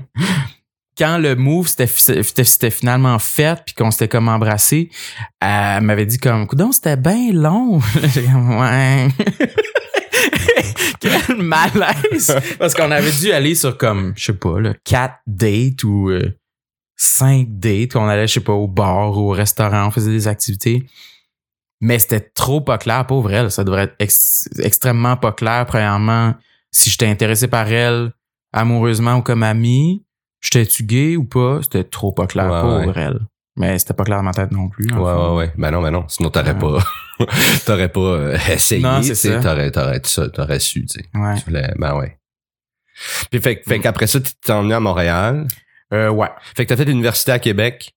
Quand 0.98 1.18
le 1.18 1.36
move 1.36 1.68
c'était, 1.68 2.70
finalement 2.70 3.18
fait 3.18 3.62
puis 3.66 3.74
qu'on 3.74 3.92
s'était 3.92 4.10
comme 4.10 4.28
embrassé, 4.28 4.90
elle 5.40 5.82
m'avait 5.82 6.06
dit 6.06 6.18
comme 6.18 6.48
coudon 6.48 6.72
c'était 6.72 6.98
bien 6.98 7.32
long. 7.32 7.80
Ouais. 8.60 9.08
Quel 11.00 11.38
malaise 11.38 12.36
parce 12.60 12.74
qu'on 12.76 12.92
avait 12.92 13.12
dû 13.12 13.32
aller 13.32 13.56
sur 13.56 13.78
comme 13.78 14.14
je 14.16 14.26
sais 14.26 14.34
pas 14.34 14.60
là, 14.60 14.74
quatre 14.84 15.16
dates 15.26 15.84
ou 15.84 16.10
euh, 16.10 16.38
cinq 16.96 17.48
dates 17.50 17.94
qu'on 17.94 18.08
allait 18.08 18.28
je 18.28 18.34
sais 18.34 18.40
pas 18.40 18.54
au 18.54 18.68
bar 18.68 19.18
ou 19.18 19.32
au 19.32 19.34
restaurant, 19.34 19.88
on 19.88 19.92
faisait 19.92 20.12
des 20.12 20.28
activités. 20.28 20.86
Mais 21.80 21.98
c'était 21.98 22.20
trop 22.20 22.62
pas 22.62 22.78
clair 22.78 23.08
pour 23.08 23.32
elle, 23.32 23.50
ça 23.50 23.64
devrait 23.64 23.84
être 23.86 23.96
ex- 23.98 24.48
extrêmement 24.60 25.18
pas 25.18 25.32
clair 25.32 25.66
premièrement 25.66 26.36
si 26.70 26.92
j'étais 26.92 27.08
intéressé 27.08 27.48
par 27.48 27.68
elle 27.72 28.12
amoureusement 28.54 29.16
ou 29.18 29.22
comme 29.22 29.42
ami, 29.44 30.06
j'étais-tu 30.42 30.84
gay 30.84 31.16
ou 31.16 31.24
pas, 31.26 31.60
c'était 31.64 31.84
trop 31.84 32.12
pas 32.12 32.28
clair 32.28 32.52
Ouais, 32.52 32.84
pour 32.86 32.98
elle. 32.98 33.20
Mais 33.58 33.78
c'était 33.80 33.94
pas 33.94 34.04
clair 34.06 34.18
dans 34.18 34.24
ma 34.24 34.32
tête 34.34 34.52
non 34.52 34.70
plus. 34.70 34.86
Ouais, 34.86 34.98
fait. 34.98 35.02
ouais, 35.20 35.36
ouais. 35.36 35.54
Ben 35.58 35.72
non, 35.72 35.82
ben 35.82 35.92
non. 35.92 36.06
Sinon, 36.08 36.30
t'aurais 36.30 36.54
Ouais. 36.54 36.80
pas, 37.20 37.26
t'aurais 37.66 37.90
pas 37.90 38.00
euh, 38.00 38.38
essayé. 38.50 38.82
Non, 38.82 39.02
c'est 39.02 39.10
tu 39.10 39.16
sais, 39.16 39.34
ça. 39.34 39.40
T'aurais, 39.42 39.72
t'aurais, 39.72 40.00
t'aurais 40.00 40.60
su, 40.60 40.86
tu 40.86 41.00
sais. 41.00 41.06
Ouais. 41.14 41.36
Tu 41.38 41.46
voulais- 41.46 41.74
ben 41.78 41.96
ouais. 41.98 42.18
Puis 43.30 43.42
fait, 43.42 43.62
fait 43.68 43.80
qu'après 43.80 44.08
ça, 44.08 44.20
tu 44.20 44.32
t'es 44.44 44.52
emmené 44.54 44.74
à 44.76 44.80
Montréal. 44.80 45.48
Euh, 45.94 46.10
ouais. 46.10 46.30
Fait 46.56 46.66
que 46.66 46.70
t'as 46.70 46.78
fait 46.78 46.86
l'université 46.86 47.32
à 47.32 47.40
Québec, 47.40 47.94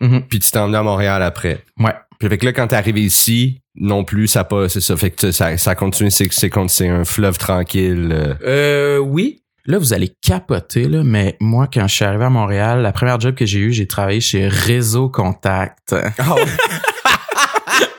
Mhm. 0.00 0.22
puis 0.28 0.38
tu 0.38 0.50
t'es 0.50 0.58
emmené 0.58 0.78
à 0.78 0.82
Montréal 0.82 1.22
après. 1.22 1.62
Ouais. 1.78 1.94
Puis 2.18 2.28
fait 2.28 2.38
que 2.38 2.46
là, 2.46 2.52
quand 2.52 2.66
t'es 2.68 2.76
arrivé 2.76 3.02
ici, 3.02 3.60
non 3.74 4.04
plus, 4.04 4.26
ça 4.26 4.44
pas, 4.44 4.68
c'est 4.68 4.80
ça. 4.80 4.96
Fait 4.96 5.10
que 5.10 5.30
ça, 5.30 5.56
ça 5.56 5.74
continue, 5.74 6.10
c'est, 6.10 6.32
c'est, 6.32 6.50
c'est 6.68 6.88
un 6.88 7.04
fleuve 7.04 7.36
tranquille. 7.38 8.08
euh. 8.12 8.34
Euh, 8.42 8.98
oui. 8.98 9.42
Là, 9.68 9.76
vous 9.78 9.92
allez 9.92 10.10
capoter, 10.22 10.88
là, 10.88 11.02
mais 11.04 11.36
moi, 11.40 11.68
quand 11.70 11.86
je 11.86 11.94
suis 11.94 12.04
arrivé 12.06 12.24
à 12.24 12.30
Montréal, 12.30 12.80
la 12.80 12.90
première 12.90 13.20
job 13.20 13.34
que 13.34 13.44
j'ai 13.44 13.58
eue, 13.58 13.72
j'ai 13.72 13.86
travaillé 13.86 14.18
chez 14.18 14.48
Réseau 14.48 15.10
Contact. 15.10 15.94
Ah 16.18 16.34
ouais. 16.34 16.42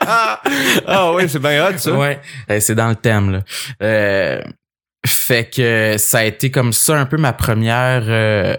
ah 0.86 1.12
c'est 1.28 1.38
bien 1.38 1.68
hot, 1.68 1.78
ça. 1.78 1.92
Ouais, 1.96 2.20
Euh, 2.50 2.58
c'est 2.58 2.74
dans 2.74 2.88
le 2.88 2.96
thème 2.96 3.30
là. 3.30 3.40
Euh, 3.84 4.42
fait 5.06 5.48
que 5.48 5.94
ça 5.96 6.18
a 6.18 6.24
été 6.24 6.50
comme 6.50 6.72
ça 6.72 6.98
un 6.98 7.06
peu 7.06 7.16
ma 7.16 7.32
première 7.32 8.02
euh, 8.08 8.56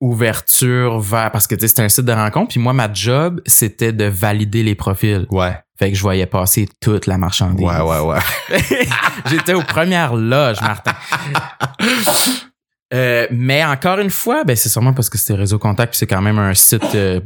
ouverture 0.00 0.98
vers 0.98 1.30
parce 1.30 1.46
que 1.46 1.54
tu 1.54 1.62
sais 1.62 1.68
c'était 1.68 1.82
un 1.82 1.88
site 1.88 2.04
de 2.04 2.12
rencontre 2.12 2.48
puis 2.48 2.60
moi 2.60 2.72
ma 2.72 2.92
job 2.92 3.40
c'était 3.46 3.92
de 3.92 4.04
valider 4.04 4.62
les 4.62 4.74
profils 4.74 5.26
Ouais. 5.30 5.56
Fait 5.78 5.90
que 5.90 5.96
je 5.96 6.02
voyais 6.02 6.26
passer 6.26 6.68
toute 6.80 7.06
la 7.06 7.18
marchandise. 7.18 7.64
Ouais, 7.64 7.80
ouais, 7.80 8.00
ouais. 8.00 8.18
j'étais 9.26 9.54
aux 9.54 9.62
premières 9.62 10.14
loges 10.14 10.60
Martin. 10.60 10.92
Euh, 12.94 13.26
mais 13.30 13.64
encore 13.64 13.98
une 13.98 14.10
fois 14.10 14.44
ben 14.44 14.56
c'est 14.56 14.70
sûrement 14.70 14.94
parce 14.94 15.10
que 15.10 15.18
c'est 15.18 15.34
réseau 15.34 15.58
contact 15.58 15.92
puis 15.92 15.98
c'est 15.98 16.06
quand 16.06 16.22
même 16.22 16.38
un 16.38 16.54
site 16.54 16.94
euh, 16.94 17.20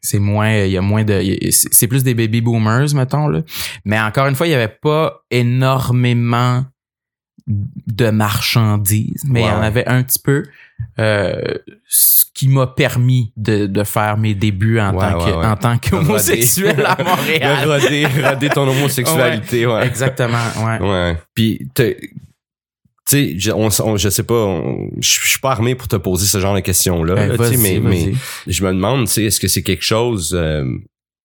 c'est 0.00 0.18
moins 0.18 0.52
il 0.52 0.72
y 0.72 0.76
a 0.76 0.80
moins 0.80 1.04
de 1.04 1.22
c'est 1.50 1.86
plus 1.86 2.02
des 2.02 2.12
baby 2.12 2.40
boomers 2.40 2.92
mettons 2.92 3.28
là. 3.28 3.42
Mais 3.84 4.00
encore 4.00 4.26
une 4.26 4.34
fois 4.34 4.48
il 4.48 4.50
y 4.50 4.54
avait 4.54 4.66
pas 4.66 5.22
énormément 5.30 6.64
de 7.46 8.10
marchandises 8.10 9.24
mais 9.26 9.40
il 9.42 9.46
y 9.46 9.50
en 9.50 9.62
avait 9.62 9.86
un 9.88 10.02
petit 10.02 10.18
peu 10.20 10.44
euh, 10.98 11.40
ce 11.88 12.24
qui 12.34 12.48
m'a 12.48 12.66
permis 12.66 13.32
de, 13.36 13.66
de 13.66 13.84
faire 13.84 14.16
mes 14.16 14.34
débuts 14.34 14.78
en 14.80 14.94
Ouais, 14.94 15.00
tant 15.10 15.18
que 15.18 15.24
ouais, 15.30 15.46
en 15.46 15.56
tant 15.56 15.78
qu'homosexuel 15.78 16.84
à 16.86 16.96
Montréal. 17.04 17.68
Roder, 17.68 18.06
roder 18.06 18.48
ton 18.48 18.68
homosexualité, 18.68 19.66
ouais. 19.66 19.86
exactement 19.86 20.38
ouais. 20.80 21.16
Puis, 21.34 21.68
tu 21.74 21.82
sais, 23.06 23.34
je, 23.38 23.50
on, 23.52 23.68
on- 23.84 23.96
je 23.96 24.08
sais 24.08 24.22
pas, 24.22 24.60
je 25.00 25.08
suis 25.08 25.38
pas 25.38 25.50
armé 25.52 25.74
pour 25.74 25.88
te 25.88 25.96
poser 25.96 26.26
ce 26.26 26.38
genre 26.40 26.54
de 26.54 26.60
questions-là, 26.60 27.14
Ben, 27.14 27.28
là, 27.36 27.50
mais, 27.58 27.80
mais 27.80 28.12
je 28.46 28.64
me 28.64 28.72
demande, 28.72 29.06
tu 29.06 29.12
sais, 29.14 29.24
est-ce 29.24 29.40
que 29.40 29.48
c'est 29.48 29.62
quelque 29.62 29.84
chose, 29.84 30.34
euh, 30.38 30.64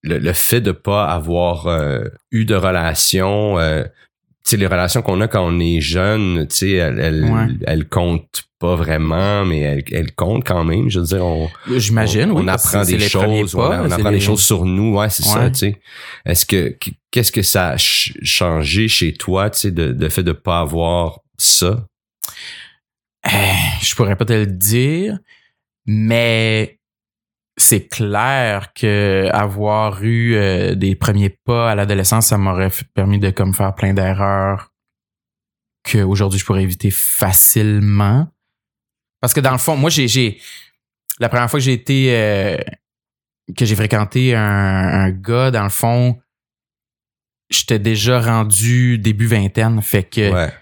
le, 0.04 0.18
le 0.20 0.34
fait 0.34 0.62
de 0.62 0.72
pas 0.72 1.06
avoir 1.08 1.68
euh, 1.68 2.04
eu 2.32 2.46
de 2.46 2.56
relation, 2.56 3.58
sais, 4.50 4.58
les 4.58 4.68
relations 4.68 5.02
qu'on 5.02 5.22
a 5.22 5.28
quand 5.28 5.46
on 5.46 5.60
est 5.60 5.82
jeune, 5.82 6.48
tu 6.50 6.56
sais, 6.56 6.72
elles, 6.72 7.00
elles, 7.00 7.24
Ouais. 7.26 7.48
elles 7.66 7.88
comptent 7.88 8.44
pas 8.60 8.76
vraiment, 8.76 9.46
mais 9.46 9.60
elles, 9.60 9.84
elles 9.92 10.16
comptent 10.16 10.44
quand 10.46 10.64
même. 10.64 10.90
Je 10.90 11.00
veux 11.00 11.06
dire, 11.06 11.24
on, 11.26 11.48
j'imagine 11.76 12.32
on, 12.32 12.38
oui, 12.38 12.42
on 12.46 12.48
apprend 12.48 12.84
des 12.84 13.00
choses, 13.00 13.52
pas, 13.54 13.82
on, 13.84 13.92
apprend 13.92 14.10
les- 14.10 14.18
des 14.18 14.24
choses 14.24 14.42
sur 14.42 14.66
nous, 14.66 14.96
ouais, 14.98 15.10
c'est 15.10 15.24
ça, 15.24 15.50
tu 15.52 15.58
sais. 15.60 15.80
Est-ce 16.26 16.46
que 16.46 16.76
qu'est-ce 17.12 17.32
que 17.32 17.42
ça 17.44 17.68
a 17.70 17.78
ch- 17.78 18.14
changé 18.24 18.88
chez 18.88 19.14
toi, 19.14 19.50
tu 19.52 19.60
sais, 19.60 19.72
de, 19.72 19.92
de 19.92 20.10
fait 20.10 20.24
de 20.24 20.32
pas 20.32 20.60
avoir 20.62 21.20
ça? 21.38 21.86
Eh, 23.26 23.30
je 23.84 23.94
pourrais 23.96 24.16
pas 24.16 24.26
te 24.26 24.34
le 24.34 24.48
dire, 24.48 25.18
mais 25.86 26.77
c'est 27.60 27.88
clair 27.88 28.72
que 28.74 29.30
avoir 29.34 30.04
eu 30.04 30.36
euh, 30.36 30.76
des 30.76 30.96
premiers 30.96 31.30
pas 31.30 31.72
à 31.72 31.76
l'adolescence, 31.76 32.28
ça 32.28 32.38
m'aurait 32.38 32.72
permis 32.94 33.20
de 33.20 33.32
comme 33.32 33.54
faire 33.54 33.74
plein 33.76 33.94
d'erreurs 33.94 34.72
que 35.84 36.00
aujourd'hui 36.00 36.40
je 36.40 36.46
pourrais 36.46 36.64
éviter 36.64 36.92
facilement. 36.92 38.28
Parce 39.22 39.34
que 39.34 39.40
dans 39.40 39.52
le 39.54 39.58
fond, 39.58 39.76
moi 39.76 39.90
j'ai 39.90 40.08
j'ai 40.08 40.40
la 41.20 41.30
première 41.30 41.50
fois 41.50 41.60
que 41.60 41.64
j'ai 41.64 41.74
été 41.74 42.16
euh, 42.16 42.58
que 43.58 43.66
j'ai 43.66 43.76
fréquenté 43.76 44.36
un, 44.36 44.42
un 44.44 45.10
gars, 45.10 45.50
dans 45.52 45.64
le 45.64 45.70
fond, 45.70 46.20
j'étais 47.50 47.80
déjà 47.80 48.20
rendu 48.22 49.00
début 49.00 49.26
vingtaine, 49.26 49.82
fait 49.82 50.04
que 50.04 50.32
Ouais. 50.32 50.54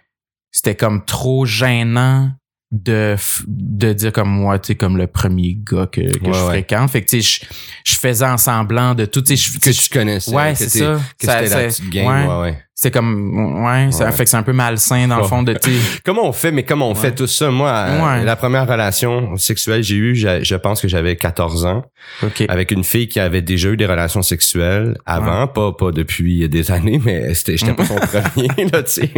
c'était 0.52 0.76
comme 0.76 1.04
trop 1.04 1.46
gênant 1.46 2.32
de 2.72 3.16
de 3.48 3.94
dire 3.94 4.12
comme 4.12 4.30
moi 4.30 4.58
tu 4.60 4.68
sais 4.68 4.76
comme 4.76 4.98
le 4.98 5.08
premier 5.08 5.56
gars 5.64 5.88
que, 5.88 6.02
que 6.02 6.06
Ouais, 6.26 6.34
je 6.34 6.40
ouais. 6.40 6.46
fréquente 6.64 6.90
fait 6.90 7.04
que 7.04 7.10
tu 7.10 7.22
sais 7.22 7.40
je, 7.86 7.92
je 7.94 7.96
faisais 7.98 8.26
en 8.26 8.38
semblant 8.38 8.96
de 8.96 9.06
tout 9.06 9.22
tu 9.22 9.38
sais 9.38 9.52
je- 9.52 9.58
Que 9.60 9.64
tu 9.66 9.74
sais, 9.74 9.84
tu 9.84 9.90
connaissais. 9.90 10.32
ouais 10.34 10.56
c'est 10.56 10.70
ça 10.70 11.00
Que 11.20 11.26
Ça- 11.28 11.40
c'était 11.44 11.56
la 11.56 11.72
ça- 11.72 11.80
petite 11.82 11.90
game, 11.92 12.08
ouais. 12.42 12.65
C'est 12.78 12.92
comme 12.92 13.64
ouais 13.66 13.92
ça 13.92 14.06
Ouais. 14.06 14.12
fait 14.12 14.26
que 14.26 14.30
c'est 14.30 14.36
un 14.38 14.44
peu 14.44 14.52
malsain 14.54 15.08
dans 15.08 15.18
le 15.18 15.24
fond 15.24 15.44
de 15.44 15.54
tu 15.54 15.72
Comment 16.06 16.28
on 16.28 16.34
fait, 16.34 16.52
mais 16.52 16.64
comment 16.64 16.90
on 16.90 16.94
Ouais. 16.94 17.00
fait 17.00 17.16
tout 17.16 17.26
ça? 17.26 17.50
Moi, 17.50 17.70
euh, 17.70 18.24
la 18.24 18.36
première 18.36 18.68
relation 18.68 19.38
sexuelle 19.38 19.82
j'ai 19.82 19.96
eue, 19.96 20.16
j'ai- 20.16 20.44
je 20.44 20.56
pense 20.56 20.82
que 20.82 20.88
j'avais 20.90 21.16
14 21.16 21.66
ans, 21.66 21.86
ok 22.22 22.44
avec 22.50 22.72
une 22.72 22.84
fille 22.84 23.08
qui 23.08 23.20
avait 23.22 23.42
déjà 23.42 23.70
eu 23.70 23.78
des 23.78 23.86
relations 23.86 24.22
sexuelles 24.22 24.98
avant, 25.06 25.48
pas 25.48 25.72
pas 25.72 25.92
depuis 25.92 26.48
des 26.50 26.70
années, 26.70 27.00
mais 27.04 27.34
c'était 27.34 27.56
j'étais 27.58 27.74
pas 27.74 27.86
son 27.86 27.96
premier 27.96 28.70
là, 28.72 28.84
tu 28.84 28.92
sais. 28.92 29.12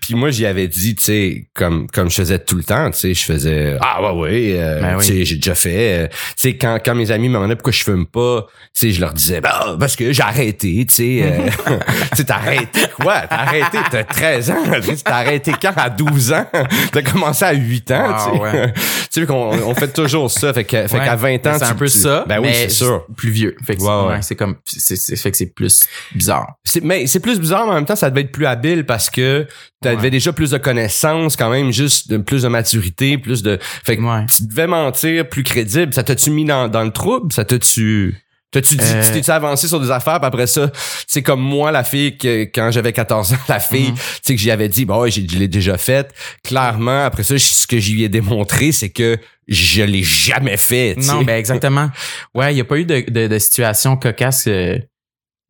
Puis 0.00 0.14
moi, 0.14 0.30
j'y 0.30 0.46
avais 0.46 0.66
dit, 0.66 0.94
tu 0.94 1.02
sais, 1.04 1.46
comme 1.54 1.86
comme 1.88 2.08
je 2.10 2.16
faisais 2.16 2.38
tout 2.38 2.56
le 2.56 2.64
temps, 2.64 2.90
tu 2.90 2.98
sais, 2.98 3.14
je 3.14 3.22
faisais 3.24 3.76
ah 3.82 4.02
ouais 4.14 4.18
ouais, 4.20 4.54
euh, 4.58 4.80
Ben 4.80 4.96
oui. 4.98 5.06
tu 5.06 5.12
sais, 5.12 5.24
j'ai 5.26 5.36
déjà 5.36 5.54
fait, 5.54 6.04
euh, 6.04 6.06
tu 6.08 6.14
sais, 6.38 6.56
quand 6.56 6.78
quand 6.82 6.94
mes 6.94 7.10
amis 7.10 7.28
me 7.28 7.34
demandaient 7.34 7.54
pourquoi 7.56 7.72
je 7.72 7.84
fume 7.84 8.06
pas, 8.06 8.46
tu 8.72 8.80
sais, 8.88 8.90
je 8.92 9.00
leur 9.02 9.12
disais 9.12 9.42
bah 9.42 9.76
parce 9.78 9.94
que 9.94 10.10
j'ai 10.12 10.22
arrêté, 10.22 10.86
tu 10.88 10.94
sais, 10.94 11.20
euh, 11.22 11.50
tu 12.16 12.22
sais, 12.22 12.30
arrêté 12.32 12.80
quoi? 12.94 13.22
T'as 13.28 13.36
arrêté, 13.36 13.78
t'as 13.90 14.04
13 14.04 14.50
ans, 14.50 14.64
t'as 15.04 15.14
arrêté 15.16 15.52
quand? 15.60 15.72
À 15.76 15.90
12 15.90 16.32
ans? 16.32 16.46
T'as 16.92 17.02
commencé 17.02 17.44
à 17.44 17.52
8 17.52 17.90
ans, 17.90 18.06
Ah, 18.08 18.26
tu 18.30 18.36
sais. 18.36 18.42
ouais. 18.42 18.72
tu 19.12 19.20
sais 19.20 19.26
qu'on 19.26 19.50
on 19.50 19.74
fait 19.74 19.92
toujours 19.92 20.30
ça, 20.30 20.52
fait 20.52 20.64
que 20.64 20.86
fait 20.88 20.98
Ouais. 20.98 21.04
qu'à 21.04 21.16
20 21.16 21.46
ans, 21.46 21.52
c'est 21.58 21.64
tu- 21.66 21.70
un 21.70 21.74
peu 21.74 21.86
tu- 21.86 21.98
ça 21.98 22.24
Ben 22.28 22.40
oui, 22.40 22.48
c'est 22.52 22.68
sûr. 22.68 23.04
plus 23.16 23.30
vieux 23.30 23.56
fait 23.66 23.74
que 23.76 23.82
c'est- 23.82 23.88
Ouais, 23.88 24.22
c'est 24.22 24.36
comme 24.36 24.56
c'est 24.64 24.96
c'est- 24.96 25.16
fait 25.16 25.30
que 25.30 25.36
c'est 25.36 25.54
plus 25.54 25.80
bizarre 26.14 26.54
mais 26.82 27.06
c'est 27.06 27.20
plus 27.20 27.38
bizarre, 27.38 27.66
mais 27.66 27.72
en 27.72 27.74
même 27.76 27.84
temps, 27.84 27.96
ça 27.96 28.10
devait 28.10 28.22
être 28.22 28.32
plus 28.32 28.46
habile 28.46 28.84
parce 28.84 29.10
que 29.10 29.46
t'avais 29.80 30.10
déjà 30.10 30.32
plus 30.32 30.50
de 30.50 30.58
connaissances, 30.58 31.36
quand 31.36 31.50
même, 31.50 31.72
juste 31.72 32.08
de- 32.10 32.16
plus 32.16 32.42
de 32.42 32.48
maturité, 32.48 33.18
plus 33.18 33.42
de. 33.42 33.58
Fait 33.60 33.96
que 33.96 34.02
tu 34.34 34.46
devais 34.46 34.66
mentir 34.66 35.28
plus 35.28 35.42
crédible. 35.42 35.92
Ça 35.94 36.02
t'a-tu 36.02 36.30
mis 36.30 36.44
dans, 36.44 36.68
dans 36.68 36.82
le 36.82 36.90
trouble? 36.90 37.32
Ça 37.32 37.44
t'a-tu. 37.44 38.16
T'as-tu 38.54 38.76
dit, 38.76 38.84
Euh. 38.84 39.04
tu 39.04 39.12
t'es-tu 39.12 39.30
avancé 39.30 39.68
sur 39.68 39.80
des 39.80 39.90
affaires, 39.90 40.18
puis 40.20 40.26
après 40.26 40.46
ça, 40.46 40.70
c'est 41.06 41.22
comme 41.22 41.40
moi, 41.42 41.72
la 41.72 41.82
fille, 41.84 42.16
que 42.16 42.44
quand 42.44 42.70
j'avais 42.70 42.92
14 42.92 43.32
ans, 43.32 43.36
la 43.48 43.58
fille, 43.60 43.90
Mhm. 43.90 43.94
tu 43.96 44.00
sais, 44.22 44.34
que 44.34 44.40
j'y 44.40 44.50
avais 44.50 44.68
dit, 44.68 44.84
bon, 44.84 45.00
ouais, 45.00 45.10
j'ai- 45.10 45.26
je 45.28 45.38
l'ai 45.38 45.48
déjà 45.48 45.76
faite. 45.76 46.14
Clairement, 46.44 47.04
après 47.04 47.24
ça, 47.24 47.38
ce 47.38 47.66
que 47.66 47.78
j'y 47.78 48.04
ai 48.04 48.08
démontré, 48.08 48.70
c'est 48.72 48.90
que 48.90 49.18
je 49.48 49.82
l'ai 49.82 50.02
jamais 50.02 50.56
fait, 50.56 50.94
tu 50.96 51.02
sais. 51.02 51.12
non 51.12 51.22
ben 51.22 51.36
exactement 51.36 51.90
ouais 52.34 52.54
il 52.54 52.56
y 52.56 52.60
a 52.62 52.64
pas 52.64 52.78
eu 52.78 52.86
de 52.86 53.04
de, 53.08 53.26
de 53.26 53.38
situation 53.38 53.94
cocasse 53.98 54.44
euh, 54.48 54.78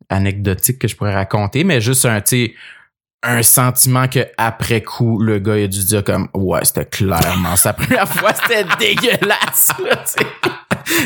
anecdotique 0.09 0.79
que 0.79 0.87
je 0.87 0.95
pourrais 0.97 1.13
raconter 1.13 1.63
mais 1.63 1.79
juste 1.81 2.05
un 2.05 2.19
tu 2.21 2.47
sais 2.47 2.53
un 3.25 3.43
sentiment 3.43 4.07
que 4.07 4.19
après 4.37 4.81
coup 4.83 5.19
le 5.19 5.39
gars 5.39 5.57
il 5.57 5.63
a 5.63 5.67
dû 5.67 5.83
dire 5.83 6.03
comme 6.03 6.29
ouais 6.33 6.63
c'était 6.63 6.85
clairement 6.85 7.55
sa 7.55 7.73
première 7.73 8.07
fois 8.07 8.31
c'était 8.33 8.65
dégueulasse 8.79 9.71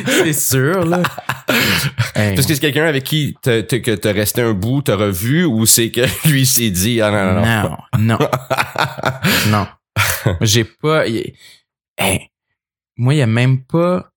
c'est 0.05 0.33
sûr 0.33 0.85
là 0.85 1.01
Hey. 2.15 2.33
Est-ce 2.37 2.47
que 2.47 2.53
c'est 2.53 2.59
quelqu'un 2.59 2.85
avec 2.85 3.03
qui 3.05 3.35
t'as, 3.41 3.63
t'as- 3.63 3.79
que 3.79 3.95
t'as 3.95 4.11
resté 4.11 4.41
un 4.41 4.53
bout, 4.53 4.81
t'as 4.83 4.95
revu, 4.95 5.45
ou 5.45 5.65
c'est 5.65 5.89
que 5.89 6.01
lui 6.29 6.45
s'est 6.45 6.69
dit, 6.69 7.01
ah 7.01 7.09
non, 7.09 7.41
non, 7.41 7.45
non. 7.63 7.77
non 7.99 8.17
non 9.49 9.67
non 10.27 10.35
j'ai 10.41 10.63
pas 10.65 11.07
y- 11.07 11.33
Hey. 11.97 12.29
moi 12.97 13.13
il 13.15 13.17
y 13.17 13.21
a 13.21 13.27
même 13.27 13.63
pas 13.63 14.11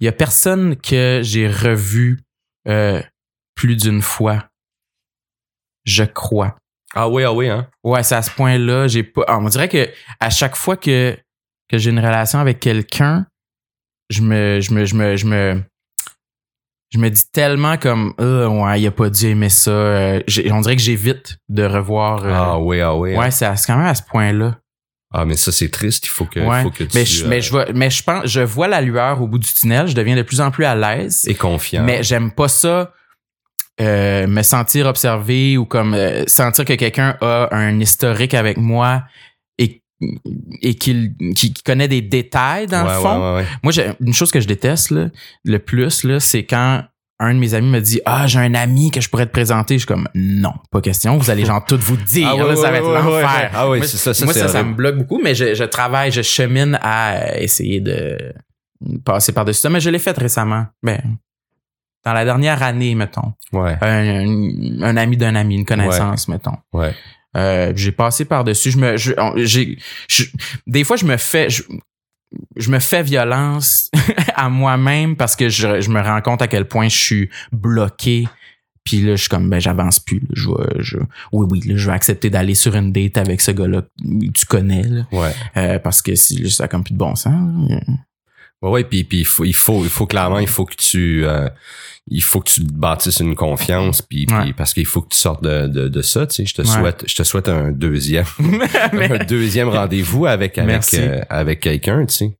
il 0.00 0.04
y 0.06 0.08
a 0.08 0.12
personne 0.12 0.76
que 0.76 1.20
j'ai 1.22 1.48
revu 1.48 2.20
euh, 2.66 3.00
plus 3.54 3.76
d'une 3.76 4.02
fois 4.02 4.47
je 5.84 6.04
crois 6.04 6.56
Ah 6.94 7.08
oui, 7.08 7.22
ah 7.24 7.32
oui, 7.32 7.48
hein? 7.48 7.66
Ouais, 7.84 8.02
c'est 8.02 8.14
à 8.16 8.22
ce 8.22 8.30
point-là. 8.30 8.86
J'ai 8.88 9.02
pas. 9.02 9.24
ah, 9.28 9.38
on 9.38 9.48
dirait 9.48 9.68
que 9.68 9.88
à 10.20 10.30
chaque 10.30 10.56
fois 10.56 10.76
que, 10.76 11.16
que 11.68 11.78
j'ai 11.78 11.90
une 11.90 11.98
relation 12.00 12.38
avec 12.38 12.60
quelqu'un, 12.60 13.26
je 14.10 14.22
me, 14.22 14.60
je 14.60 14.72
me, 14.72 14.84
je 14.84 14.94
me, 14.94 15.16
je 15.16 15.26
me, 15.26 15.62
je 16.90 16.98
me 16.98 17.10
dis 17.10 17.24
tellement 17.30 17.76
comme, 17.76 18.14
Ah, 18.18 18.48
ouais, 18.48 18.80
il 18.80 18.86
a 18.86 18.90
pas 18.90 19.10
dû 19.10 19.26
aimer 19.26 19.50
ça. 19.50 19.70
Euh, 19.70 20.22
on 20.50 20.60
dirait 20.62 20.76
que 20.76 20.82
j'évite 20.82 21.36
de 21.48 21.64
revoir. 21.64 22.24
euh, 22.24 22.30
Ah 22.32 22.58
oui, 22.58 22.80
ah 22.80 22.94
oui. 22.94 23.14
hein? 23.14 23.20
ouais, 23.20 23.30
c'est 23.30 23.46
quand 23.66 23.76
même 23.76 23.86
à 23.86 23.94
ce 23.94 24.02
point-là. 24.02 24.58
Ah, 25.12 25.24
mais 25.24 25.36
ça, 25.36 25.52
c'est 25.52 25.70
triste. 25.70 26.04
Il 26.04 26.10
faut 26.10 26.26
que, 26.26 26.38
ouais. 26.40 26.62
faut 26.62 26.70
que 26.70 26.84
tu 26.84 26.90
mais 26.96 27.04
je, 27.06 27.26
mais 27.26 27.40
je 27.40 27.50
vois, 27.50 27.66
mais 27.74 27.88
je 27.88 28.02
pense, 28.02 28.26
je 28.26 28.40
vois 28.40 28.68
la 28.68 28.80
lueur 28.82 29.22
au 29.22 29.26
bout 29.26 29.38
du 29.38 29.50
tunnel. 29.52 29.86
Je 29.88 29.94
deviens 29.94 30.16
de 30.16 30.22
plus 30.22 30.40
en 30.42 30.50
plus 30.50 30.66
à 30.66 30.74
l'aise. 30.74 31.22
et 31.26 31.34
confiant. 31.34 31.82
Mais 31.82 32.02
j'aime 32.02 32.30
pas 32.30 32.48
ça. 32.48 32.92
Euh, 33.80 34.26
me 34.26 34.42
sentir 34.42 34.86
observé 34.86 35.56
ou 35.56 35.64
comme 35.64 35.94
euh, 35.94 36.24
sentir 36.26 36.64
que 36.64 36.72
quelqu'un 36.74 37.16
a 37.20 37.48
un 37.54 37.78
historique 37.80 38.34
avec 38.34 38.56
moi 38.56 39.04
et, 39.58 39.82
et 40.62 40.74
qu'il 40.74 41.14
qu'il 41.36 41.54
connaît 41.64 41.88
des 41.88 42.02
détails 42.02 42.66
dans 42.66 42.84
Ouais, 42.86 42.94
le 42.94 43.00
fond. 43.00 43.18
ouais, 43.18 43.32
ouais, 43.32 43.36
ouais. 43.40 43.46
Moi, 43.62 43.72
une 44.04 44.14
chose 44.14 44.30
que 44.30 44.40
je 44.40 44.46
déteste 44.48 44.90
là, 44.90 45.08
le 45.44 45.58
plus, 45.58 46.04
là, 46.04 46.20
c'est 46.20 46.44
quand 46.44 46.82
un 47.20 47.34
de 47.34 47.40
mes 47.40 47.54
amis 47.54 47.68
me 47.68 47.80
dit 47.80 48.00
Ah, 48.06 48.28
j'ai 48.28 48.38
un 48.38 48.54
ami 48.54 48.92
que 48.92 49.00
je 49.00 49.08
pourrais 49.08 49.26
te 49.26 49.32
présenter. 49.32 49.74
Je 49.74 49.78
suis 49.80 49.86
comme 49.88 50.08
Non, 50.14 50.52
pas 50.70 50.80
question. 50.80 51.16
Vous 51.18 51.30
allez 51.30 51.44
genre 51.44 51.64
tout 51.64 51.78
vous 51.80 51.96
dire. 51.96 52.28
Ah 52.32 52.36
là, 52.46 52.54
ça 52.56 52.70
va 52.70 52.76
être 52.78 52.88
l'enfer. 52.92 53.50
Ah 53.54 53.68
oui, 53.68 53.78
Moi, 53.78 53.86
c'est 53.88 53.96
ça, 53.96 54.14
ça, 54.14 54.24
moi, 54.24 54.34
ça, 54.34 54.46
ça 54.46 54.62
me 54.62 54.74
bloque 54.74 54.98
beaucoup, 54.98 55.20
mais 55.22 55.34
je, 55.34 55.52
je 55.54 55.64
travaille, 55.64 56.12
je 56.12 56.22
chemine 56.22 56.78
à 56.80 57.36
essayer 57.40 57.80
de 57.80 58.16
passer 59.04 59.32
par-dessus 59.32 59.60
ça. 59.62 59.68
Mais 59.70 59.80
je 59.80 59.90
l'ai 59.90 59.98
fait 59.98 60.16
récemment. 60.16 60.66
Ben, 60.84 61.00
dans 62.04 62.12
la 62.12 62.24
dernière 62.24 62.62
année, 62.62 62.94
mettons. 62.94 63.32
Ouais, 63.52 63.76
Un, 63.80 64.26
un- 64.26 64.82
un 64.82 64.96
ami 64.96 65.16
d'un 65.16 65.34
ami, 65.34 65.56
une 65.56 65.64
connaissance, 65.64 66.28
mettons. 66.28 66.56
ouais. 66.72 66.94
Euh, 67.36 67.72
j'ai 67.76 67.92
passé 67.92 68.24
par-dessus. 68.24 68.70
Je 68.70 68.78
me, 68.78 68.96
je- 68.96 69.12
j'ai, 69.36 69.78
je- 70.08 70.24
des 70.66 70.82
fois, 70.82 70.96
je 70.96 71.04
me 71.04 71.16
fais, 71.18 71.50
je, 71.50 71.62
je 72.56 72.70
me 72.70 72.78
fais 72.78 73.02
violence 73.02 73.90
à 74.34 74.48
moi-même 74.48 75.14
parce 75.14 75.36
que 75.36 75.48
je, 75.50 75.80
je 75.80 75.90
me 75.90 76.00
rends 76.00 76.22
compte 76.22 76.40
à 76.42 76.48
quel 76.48 76.64
point 76.66 76.88
je 76.88 76.96
suis 76.96 77.30
bloqué 77.52 78.26
Puis 78.82 79.02
là, 79.02 79.12
je 79.16 79.20
suis 79.20 79.28
comme, 79.28 79.50
ben, 79.50 79.60
j'avance 79.60 80.00
plus. 80.00 80.20
là. 80.20 80.26
Je 80.32 80.48
vais, 80.48 80.82
je, 80.82 80.96
oui, 81.32 81.46
oui, 81.50 81.60
là, 81.66 81.74
je 81.76 81.86
vais 81.86 81.92
accepter 81.94 82.30
d'aller 82.30 82.54
sur 82.54 82.74
une 82.74 82.92
date 82.92 83.18
avec 83.18 83.42
ce 83.42 83.50
gars-là 83.50 83.82
que 83.82 84.30
tu 84.32 84.46
connais, 84.46 84.82
là. 84.84 85.02
Ouais. 85.12 85.32
Euh, 85.58 85.78
parce 85.78 86.00
que 86.00 86.14
si, 86.14 86.38
là, 86.42 86.48
ça 86.48 86.64
a 86.64 86.68
comme 86.68 86.82
plus 86.82 86.94
de 86.94 86.98
bon 86.98 87.14
sens. 87.14 87.70
Ouais, 88.62 88.70
ouais, 88.70 88.84
puis, 88.84 89.04
puis 89.04 89.18
il 89.20 89.24
faut, 89.24 89.44
il 89.44 89.52
faut, 89.54 89.84
il 89.84 89.90
faut 89.90 90.06
clairement, 90.06 90.38
il 90.40 90.48
faut 90.48 90.64
que 90.64 90.74
tu, 90.74 91.24
euh, 91.24 91.48
il 92.08 92.22
faut 92.22 92.40
que 92.40 92.50
tu 92.50 92.62
bâtisses 92.62 93.20
une 93.20 93.34
confiance, 93.36 94.02
puis, 94.02 94.26
parce 94.56 94.74
qu'il 94.74 94.86
faut 94.86 95.00
que 95.02 95.10
tu 95.10 95.18
sortes 95.18 95.44
de, 95.44 95.66
de, 95.68 95.88
de 95.88 96.02
ça, 96.02 96.26
tu 96.26 96.34
sais. 96.36 96.46
Je 96.46 96.54
te 96.54 96.62
Ouais. 96.62 96.66
souhaite, 96.68 97.04
je 97.06 97.14
te 97.14 97.22
souhaite 97.22 97.48
un 97.48 97.70
deuxième, 97.70 98.24
un 98.92 99.24
deuxième 99.24 99.68
rendez-vous 99.68 100.26
avec, 100.26 100.58
avec, 100.58 100.82
euh, 100.94 101.20
avec 101.30 101.60
quelqu'un, 101.60 102.04
tu 102.06 102.14
sais. 102.14 102.36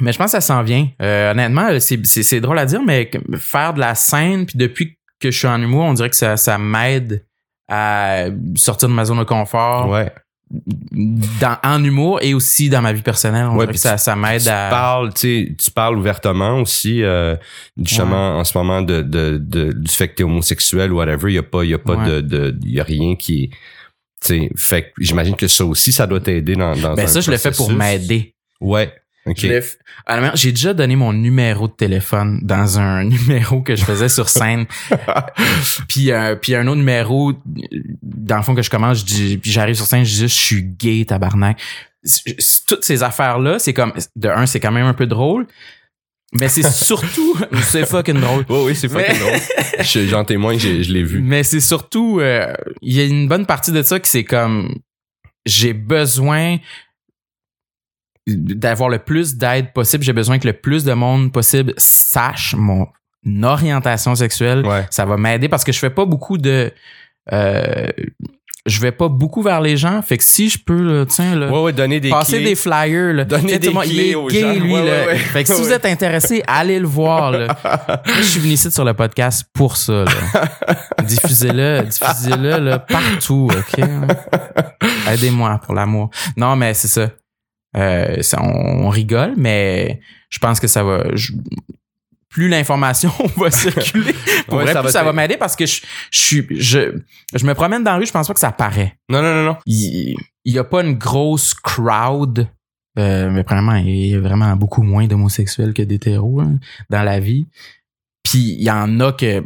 Mais 0.00 0.12
je 0.12 0.18
pense 0.18 0.26
que 0.26 0.32
ça 0.32 0.40
s'en 0.40 0.62
vient. 0.62 0.88
Euh, 1.02 1.32
honnêtement, 1.32 1.68
c'est, 1.80 2.40
drôle 2.40 2.58
à 2.58 2.66
dire, 2.66 2.82
mais 2.84 3.10
faire 3.38 3.72
de 3.74 3.80
la 3.80 3.94
scène, 3.94 4.46
puis 4.46 4.56
depuis 4.58 4.96
que 5.20 5.30
je 5.30 5.38
suis 5.38 5.48
en 5.48 5.60
humour, 5.60 5.84
on 5.84 5.94
dirait 5.94 6.10
que 6.10 6.14
ça, 6.16 6.36
ça 6.36 6.58
m'aide 6.58 7.24
à 7.68 8.26
sortir 8.56 8.88
de 8.88 8.94
ma 8.94 9.04
zone 9.04 9.18
de 9.18 9.24
confort 9.24 9.88
Ouais. 9.88 10.12
Dans, 10.50 11.56
en 11.62 11.82
humour 11.84 12.20
et 12.22 12.32
aussi 12.34 12.68
dans 12.70 12.80
ma 12.80 12.92
vie 12.92 13.02
personnelle. 13.02 13.46
On 13.46 13.56
Ouais, 13.56 13.66
que 13.66 13.76
ça, 13.76 13.98
ça 13.98 14.16
m'aide 14.16 14.42
tu 14.42 14.48
à... 14.48 14.68
parles, 14.70 15.12
tu 15.14 15.54
tu 15.58 15.70
parles 15.70 15.96
ouvertement 15.98 16.60
aussi, 16.60 17.02
euh, 17.02 17.36
justement, 17.76 18.38
en 18.38 18.44
ce 18.44 18.56
moment, 18.56 18.80
de, 18.82 19.02
de, 19.02 19.38
de, 19.38 19.72
du 19.72 19.90
fait 19.90 20.08
que 20.08 20.14
t'es 20.16 20.24
homosexuel 20.24 20.92
ou 20.92 20.96
whatever. 20.96 21.30
Il 21.30 21.34
y 21.34 21.38
a 21.38 21.42
pas, 21.42 21.64
il 21.64 21.70
y 21.70 21.74
a 21.74 21.78
pas 21.78 21.96
Ouais. 21.96 22.06
de, 22.06 22.20
de, 22.20 22.58
y 22.64 22.80
a 22.80 22.84
rien 22.84 23.14
qui 23.16 23.44
est, 23.44 23.48
tu 24.24 24.38
sais, 24.40 24.50
fait 24.56 24.82
que 24.84 24.88
j'imagine 24.98 25.36
que 25.36 25.48
ça 25.48 25.64
aussi, 25.64 25.92
ça 25.92 26.06
doit 26.06 26.20
t'aider 26.20 26.56
dans, 26.56 26.74
dans 26.76 26.94
Ben 26.94 27.04
un 27.04 27.06
ça, 27.06 27.20
je 27.20 27.30
le 27.30 27.36
fais 27.36 27.50
pour 27.50 27.70
m'aider. 27.70 28.34
Ouais. 28.60 28.92
OK. 29.26 29.36
Je 29.40 29.46
l'ai 29.46 29.60
f- 29.60 29.76
Honnêtement, 30.06 30.30
J'ai 30.34 30.50
déjà 30.52 30.72
donné 30.72 30.96
mon 30.96 31.12
numéro 31.12 31.68
de 31.68 31.72
téléphone 31.72 32.40
dans 32.42 32.78
un 32.78 33.04
numéro 33.04 33.60
que 33.62 33.76
je 33.76 33.84
faisais 33.84 34.08
sur 34.08 34.28
scène. 34.28 34.66
puis, 35.88 36.10
euh, 36.12 36.34
puis 36.36 36.54
un 36.54 36.66
autre 36.66 36.78
numéro, 36.78 37.32
dans 38.02 38.36
le 38.36 38.42
fond, 38.42 38.54
que 38.54 38.62
je 38.62 38.70
commence, 38.70 39.00
je 39.00 39.04
dis, 39.04 39.38
puis 39.38 39.50
j'arrive 39.50 39.74
sur 39.74 39.86
scène, 39.86 40.04
je 40.04 40.10
dis 40.10 40.18
juste, 40.20 40.36
je 40.38 40.42
suis 40.44 40.62
gay, 40.62 41.04
tabarnak. 41.06 41.60
Toutes 42.66 42.84
ces 42.84 43.02
affaires-là, 43.02 43.58
c'est 43.58 43.74
comme, 43.74 43.92
de 44.16 44.28
un, 44.28 44.46
c'est 44.46 44.60
quand 44.60 44.72
même 44.72 44.86
un 44.86 44.94
peu 44.94 45.06
drôle, 45.06 45.46
mais 46.32 46.48
c'est 46.48 46.62
surtout, 46.70 47.36
c'est 47.62 47.84
fucking 47.86 48.20
drôle. 48.20 48.44
Oui, 48.48 48.58
oui, 48.66 48.74
c'est 48.76 48.88
fucking 48.88 49.06
Mais- 49.12 49.18
drôle. 49.18 49.40
Je- 49.84 50.06
J'en 50.06 50.24
témoigne, 50.24 50.58
je 50.58 50.92
l'ai 50.92 51.02
vu. 51.02 51.20
Mais 51.20 51.42
c'est 51.42 51.60
surtout, 51.60 52.20
euh, 52.20 52.52
il 52.82 52.94
y 52.94 53.00
a 53.00 53.04
une 53.04 53.28
bonne 53.28 53.46
partie 53.46 53.72
de 53.72 53.82
ça 53.82 53.98
qui 54.00 54.08
c'est 54.10 54.24
comme, 54.24 54.74
j'ai 55.44 55.72
besoin 55.72 56.58
d'avoir 58.36 58.88
le 58.90 58.98
plus 58.98 59.36
d'aide 59.36 59.72
possible. 59.72 60.04
J'ai 60.04 60.12
besoin 60.12 60.38
que 60.38 60.46
le 60.46 60.52
plus 60.52 60.84
de 60.84 60.92
monde 60.92 61.32
possible 61.32 61.72
sache 61.76 62.54
mon 62.56 62.86
orientation 63.42 64.14
sexuelle. 64.14 64.66
Ouais. 64.66 64.86
Ça 64.90 65.04
va 65.04 65.16
m'aider 65.16 65.48
parce 65.48 65.64
que 65.64 65.72
je 65.72 65.78
fais 65.78 65.90
pas 65.90 66.04
beaucoup 66.04 66.38
de, 66.38 66.72
euh, 67.32 67.86
je 68.66 68.80
vais 68.80 68.92
pas 68.92 69.08
beaucoup 69.08 69.42
vers 69.42 69.60
les 69.60 69.76
gens. 69.76 70.02
Fait 70.02 70.18
que 70.18 70.24
si 70.24 70.48
je 70.50 70.58
peux, 70.64 70.80
là, 70.82 71.06
tiens, 71.06 71.34
là, 71.34 71.50
Ouais, 71.50 71.62
ouais, 71.62 71.72
donner 71.72 72.00
des 72.00 72.10
passer 72.10 72.36
clés. 72.36 72.44
des 72.50 72.54
flyers, 72.54 73.12
là. 73.14 73.24
Donner 73.24 73.58
des 73.58 73.70
monde, 73.70 73.84
il 73.86 73.92
clés 73.94 74.10
est 74.10 74.14
aux 74.14 74.26
gay, 74.28 74.40
gens. 74.40 74.52
lui, 74.52 74.72
Ouais, 74.74 74.84
là. 75.06 75.14
Fait 75.16 75.44
que 75.44 75.52
si 75.54 75.60
vous 75.62 75.72
êtes 75.72 75.86
intéressé, 75.86 76.42
allez 76.46 76.78
le 76.78 76.86
voir, 76.86 77.30
là. 77.32 77.56
Je 78.18 78.22
suis 78.22 78.40
venu 78.40 78.52
ici 78.52 78.70
sur 78.70 78.84
le 78.84 78.94
podcast 78.94 79.44
pour 79.54 79.76
ça. 79.76 80.04
Diffusez-le, 81.02 81.82
diffusez-le, 81.82 82.58
là, 82.58 82.78
partout, 82.78 83.48
OK? 83.50 83.84
Aidez-moi 85.10 85.60
pour 85.64 85.74
l'amour. 85.74 86.10
Non, 86.36 86.54
mais 86.56 86.74
c'est 86.74 86.88
ça. 86.88 87.08
Euh, 87.76 88.22
ça, 88.22 88.42
on, 88.42 88.86
on 88.86 88.88
rigole, 88.88 89.34
mais 89.36 90.00
je 90.30 90.38
pense 90.38 90.58
que 90.60 90.66
ça 90.66 90.82
va. 90.82 91.04
je- 91.14 91.32
plus 92.30 92.48
l'information 92.48 93.10
va 93.36 93.50
circuler, 93.50 94.14
pour 94.46 94.58
Ouais, 94.58 94.64
vrai, 94.64 94.72
ça 94.74 94.80
plus 94.80 94.86
va 94.88 94.92
ça 94.92 95.02
va 95.02 95.12
m'aider 95.14 95.36
parce 95.38 95.56
que 95.56 95.64
je, 95.64 95.80
je 96.10 96.18
suis, 96.20 96.46
je, 96.50 97.00
je 97.34 97.46
me 97.46 97.54
promène 97.54 97.82
dans 97.82 97.92
la 97.92 97.96
rue, 97.98 98.06
je 98.06 98.12
pense 98.12 98.28
pas 98.28 98.34
que 98.34 98.40
ça 98.40 98.52
paraît 98.52 98.96
Non, 99.08 99.22
non, 99.22 99.34
non, 99.34 99.44
non. 99.44 99.56
il 99.64 100.14
il 100.44 100.52
y 100.54 100.58
a 100.58 100.64
pas 100.64 100.82
une 100.82 100.92
grosse 100.94 101.54
crowd 101.54 102.46
euh, 102.98 103.30
mais 103.30 103.44
premièrement 103.44 103.76
il 103.76 104.06
y 104.08 104.14
a 104.14 104.20
vraiment 104.20 104.54
beaucoup 104.56 104.82
moins 104.82 105.06
d'homosexuels 105.06 105.72
que 105.72 105.82
d'hétéros 105.82 106.40
hein, 106.40 106.58
dans 106.90 107.02
la 107.02 107.18
vie 107.18 107.46
puis 108.22 108.38
il 108.58 108.62
y 108.62 108.70
en 108.70 109.00
a 109.00 109.12
que 109.12 109.40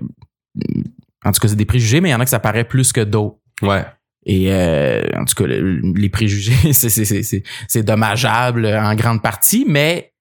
en 1.24 1.30
tout 1.32 1.40
cas 1.40 1.48
c'est 1.48 1.56
des 1.56 1.64
préjugés 1.64 2.00
mais 2.00 2.08
il 2.08 2.12
y 2.12 2.14
en 2.16 2.20
a 2.20 2.24
que 2.24 2.30
ça 2.30 2.40
paraît 2.40 2.64
plus 2.64 2.92
que 2.92 3.00
d'autres 3.00 3.36
Ouais. 3.62 3.84
Et 4.24 4.52
euh, 4.52 5.02
en 5.18 5.24
tout 5.24 5.34
cas 5.34 5.46
le- 5.46 5.80
les 5.96 6.08
préjugés 6.08 6.72
c'est 6.72 6.88
c'est 6.90 7.04
c'est 7.04 7.22
c'est 7.22 7.42
c'est 7.68 7.82
dommageable 7.82 8.66
en 8.66 8.94
grande 8.94 9.22
partie 9.22 9.64
mais 9.68 10.12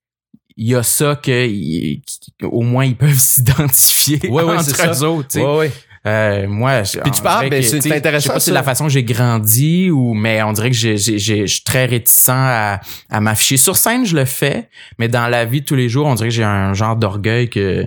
il 0.58 0.68
y 0.70 0.76
a 0.76 0.84
ça 0.84 1.16
que 1.22 1.48
au 2.46 2.62
moins 2.62 2.86
ils 2.86 2.96
peuvent 2.98 3.14
s'identifier 3.18 4.20
Ouais, 4.30 4.44
ouais, 4.44 4.54
entre 4.54 4.64
c'est 4.64 4.76
ça. 4.76 4.92
eux 4.92 5.04
autres 5.08 5.28
tu 5.30 5.40
sais. 5.40 5.46
Ouais, 5.46 5.58
ouais. 5.58 5.72
Euh, 6.08 6.48
moi, 6.48 6.82
je- 6.82 6.98
Puis 6.98 7.12
tu 7.12 7.22
parles, 7.22 7.48
ben, 7.52 7.62
c'est 7.62 7.78
intéressant, 7.96 8.24
Je 8.24 8.28
sais 8.30 8.34
pas 8.34 8.40
si 8.40 8.46
c'est 8.46 8.52
la 8.52 8.64
façon 8.64 8.86
que 8.86 8.90
j'ai 8.90 9.04
grandi 9.04 9.92
ou, 9.92 10.16
mais 10.16 10.42
on 10.42 10.52
dirait 10.52 10.72
que 10.72 10.76
j'ai, 10.76 10.98
j'ai, 10.98 11.20
j'ai- 11.20 11.46
je 11.46 11.54
suis 11.54 11.64
très 11.64 11.86
réticent 11.86 12.28
à, 12.30 12.82
à 13.12 13.22
m'afficher. 13.22 13.58
Sur 13.58 13.78
scène, 13.78 14.04
je 14.04 14.16
le 14.16 14.26
fais, 14.26 14.68
mais 14.98 15.08
dans 15.10 15.28
la 15.28 15.46
vie 15.46 15.62
de 15.62 15.66
tous 15.68 15.76
les 15.76 15.90
jours, 15.90 16.08
on 16.08 16.16
dirait 16.16 16.30
que 16.30 16.34
j'ai 16.34 16.44
un 16.44 16.74
genre 16.74 16.96
d'orgueil 16.96 17.52
que, 17.52 17.86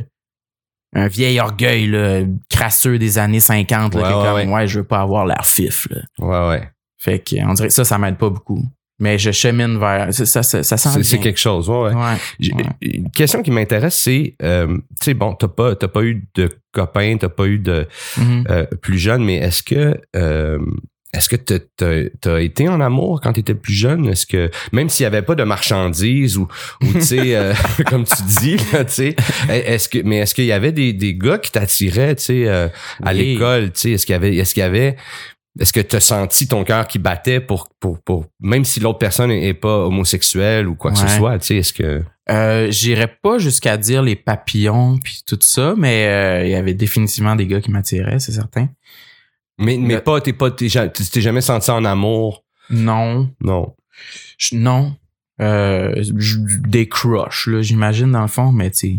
un 0.95 1.09
vieil 1.09 1.41
orgueil, 1.41 1.87
là, 1.89 2.21
crasseux 2.51 2.99
des 2.99 3.19
années 3.19 3.41
50, 3.41 3.95
là, 3.95 4.01
Ouais, 4.01 4.07
qui 4.07 4.13
est 4.13 4.17
ouais, 4.17 4.23
comme, 4.43 4.51
ouais. 4.53 4.55
ouais, 4.61 4.67
je 4.69 4.79
veux 4.81 4.85
pas 4.87 5.01
avoir 5.01 5.27
l'air 5.27 5.45
fif, 5.45 5.89
là. 5.91 6.01
Ouais, 6.19 6.49
ouais. 6.51 6.69
Fait 6.99 7.19
que, 7.19 7.37
on 7.47 7.53
dirait 7.55 7.69
que 7.69 7.75
ça, 7.75 7.85
ça 7.85 7.99
m'aide 7.99 8.17
pas 8.17 8.31
beaucoup. 8.31 8.63
Mais 9.01 9.19
je 9.19 9.33
chemine 9.33 9.77
vers, 9.79 10.15
ça, 10.15 10.25
ça, 10.45 10.63
ça, 10.63 10.77
sent 10.77 11.03
C'est 11.03 11.19
quelque 11.19 11.41
chose. 11.41 11.69
Ouais, 11.69 11.89
ouais. 11.89 11.95
Ouais. 11.95 12.17
J'ai- 12.39 12.55
Ouais. 12.55 12.65
Une 12.81 13.11
question 13.11 13.43
qui 13.43 13.51
m'intéresse, 13.51 13.97
c'est, 13.97 14.37
euh, 14.43 14.69
tu 14.69 14.83
sais, 15.03 15.15
bon, 15.15 15.35
t'as 15.35 15.49
pas, 15.49 15.75
t'as 15.75 15.89
pas 15.89 16.03
eu 16.05 16.25
de 16.37 16.49
copains, 16.73 17.17
t'as 17.19 17.29
pas 17.29 17.47
eu 17.47 17.59
de 17.59 17.89
Mhm. 18.17 18.45
euh, 18.49 18.67
plus 18.81 18.99
jeune, 18.99 19.25
mais 19.25 19.35
est-ce 19.39 19.65
que, 19.65 20.01
euh, 20.15 20.59
est-ce 21.15 21.29
que 21.29 21.37
t'as, 21.37 21.59
t'as, 21.77 22.03
t'as 22.21 22.41
été 22.41 22.69
en 22.69 22.81
amour 22.81 23.21
quand 23.23 23.33
t'étais 23.33 23.55
plus 23.55 23.73
jeune? 23.75 24.07
Est-ce 24.09 24.27
que, 24.27 24.51
même 24.73 24.89
s'il 24.89 25.05
y 25.05 25.07
avait 25.07 25.23
pas 25.23 25.35
de 25.35 25.45
marchandises 25.45 26.37
ou, 26.37 26.49
ou 26.83 26.93
tu 26.93 27.01
sais, 27.03 27.37
euh, 27.37 27.55
comme 27.87 28.05
tu 28.05 28.23
dis, 28.41 28.57
tu 28.57 28.77
sais, 28.89 29.17
est-ce 29.49 29.89
que, 29.89 29.99
mais 30.03 30.19
est-ce 30.19 30.35
qu'il 30.35 30.45
y 30.47 30.53
avait 30.53 30.73
des, 30.73 30.93
des 30.93 31.15
gars 31.15 31.39
qui 31.39 31.51
t'attiraient, 31.53 32.17
tu 32.17 32.25
sais, 32.25 32.49
euh, 32.49 32.69
à 33.03 33.13
Oui. 33.13 33.35
l'école, 33.35 33.73
tu 33.73 33.81
sais, 33.81 33.91
est-ce 33.93 34.07
qu'il 34.07 34.13
y 34.15 34.17
avait, 34.17 34.37
est-ce 34.37 34.55
qu'il 34.55 34.63
y 34.63 34.65
avait, 34.65 34.97
est-ce 35.61 35.73
que 35.73 35.81
tu 35.81 35.95
as 35.97 36.01
senti 36.01 36.49
ton 36.49 36.65
cœur 36.65 36.87
qui 36.89 36.99
battait 36.99 37.39
pour, 37.41 37.69
pour, 37.79 38.01
pour, 38.03 38.27
même 38.41 38.65
si 38.65 38.81
l'autre 38.81 38.99
personne 38.99 39.31
est 39.31 39.55
pas 39.55 39.79
homosexuelle 39.87 40.67
ou 40.69 40.75
quoi 40.75 40.91
que 40.91 40.99
ce 40.99 41.07
soit, 41.09 41.39
tu 41.39 41.47
sais, 41.47 41.57
est-ce 41.59 41.73
que, 41.73 42.03
Euh, 42.31 42.71
J'irais 42.71 43.15
pas 43.23 43.39
jusqu'à 43.39 43.77
dire 43.77 44.03
les 44.03 44.17
papillons 44.17 44.99
puis 45.03 45.21
tout 45.27 45.39
ça, 45.43 45.75
mais 45.77 46.07
euh, 46.07 46.45
il 46.47 46.51
y 46.51 46.55
avait 46.55 46.73
définitivement 46.75 47.37
des 47.37 47.47
gars 47.47 47.61
qui 47.61 47.71
m'attiraient, 47.71 48.19
c'est 48.19 48.33
certain. 48.33 48.69
Mais, 49.59 49.77
mais 49.79 49.95
Le- 49.95 50.01
pas, 50.03 50.21
t'es 50.21 50.33
pas, 50.33 50.51
t'es, 50.51 50.69
t'es 50.69 51.21
jamais 51.21 51.41
senti 51.41 51.71
en 51.71 51.85
amour? 51.85 52.45
Non, 52.71 53.31
Non. 53.41 53.75
je- 54.39 54.57
non. 54.57 54.97
Euh, 55.41 56.03
des 56.69 56.89
crushs, 56.89 57.47
là, 57.49 57.61
j'imagine, 57.63 58.13
dans 58.13 58.23
le 58.23 58.29
fond, 58.29 58.53
mais 58.53 58.71
tu 58.71 58.99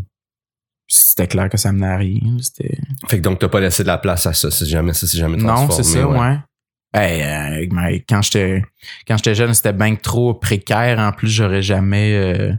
c'était 0.88 1.28
clair 1.28 1.50
que 1.50 1.58
ça 1.58 1.72
menait 1.72 1.88
à 1.88 1.98
rien. 1.98 2.38
C'était... 2.42 2.78
Fait 3.08 3.18
que 3.18 3.22
donc 3.24 3.40
t'as 3.40 3.48
pas 3.48 3.60
laissé 3.60 3.82
de 3.84 3.88
la 3.88 3.98
place 3.98 4.28
à 4.28 4.34
ça, 4.34 4.52
c'est 4.52 4.66
jamais, 4.68 4.94
ça 4.94 5.08
c'est 5.08 5.18
jamais 5.18 5.38
Non, 5.38 5.48
transformé. 5.68 5.84
c'est 5.84 6.00
ça, 6.00 6.08
ouais. 6.08 6.38
Hey, 6.94 7.22
euh, 7.24 7.68
mais 7.72 8.02
quand 8.08 8.22
j'étais 8.22 8.62
quand 9.08 9.18
j'étais 9.18 9.34
jeune, 9.34 9.54
c'était 9.56 9.74
bien 9.74 9.96
trop 9.96 10.34
précaire. 10.36 11.00
En 11.00 11.12
plus, 11.12 11.30
j'aurais 11.30 11.64
jamais 11.64 12.14
euh, 12.14 12.54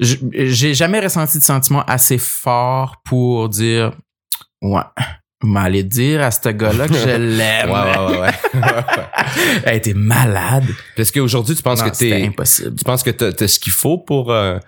j'ai 0.00 0.74
jamais 0.74 0.98
ressenti 1.00 1.38
de 1.38 1.42
sentiment 1.42 1.84
assez 1.84 2.18
fort 2.18 2.96
pour 3.04 3.48
dire 3.48 3.92
ouais, 4.60 4.82
m'aller 5.42 5.84
dire 5.84 6.22
à 6.22 6.30
ce 6.30 6.48
gars-là 6.48 6.88
que 6.88 6.94
je 6.94 7.04
Ouais, 7.06 7.18
l'aime. 7.18 7.70
ouais, 7.70 7.98
ouais, 8.16 8.20
ouais. 8.20 8.30
Elle 9.64 9.76
était 9.76 9.94
malade. 9.96 10.64
Parce 10.96 11.10
qu'aujourd'hui, 11.10 11.54
tu 11.54 11.62
penses 11.62 11.80
Non, 11.82 11.90
que 11.90 11.96
t'es, 11.96 12.24
impossible. 12.26 12.74
tu 12.76 12.84
penses 12.84 13.02
que 13.02 13.10
t'as, 13.10 13.32
t'as 13.32 13.46
ce 13.48 13.58
qu'il 13.60 13.72
faut 13.72 13.98
pour, 13.98 14.32
euh, 14.32 14.58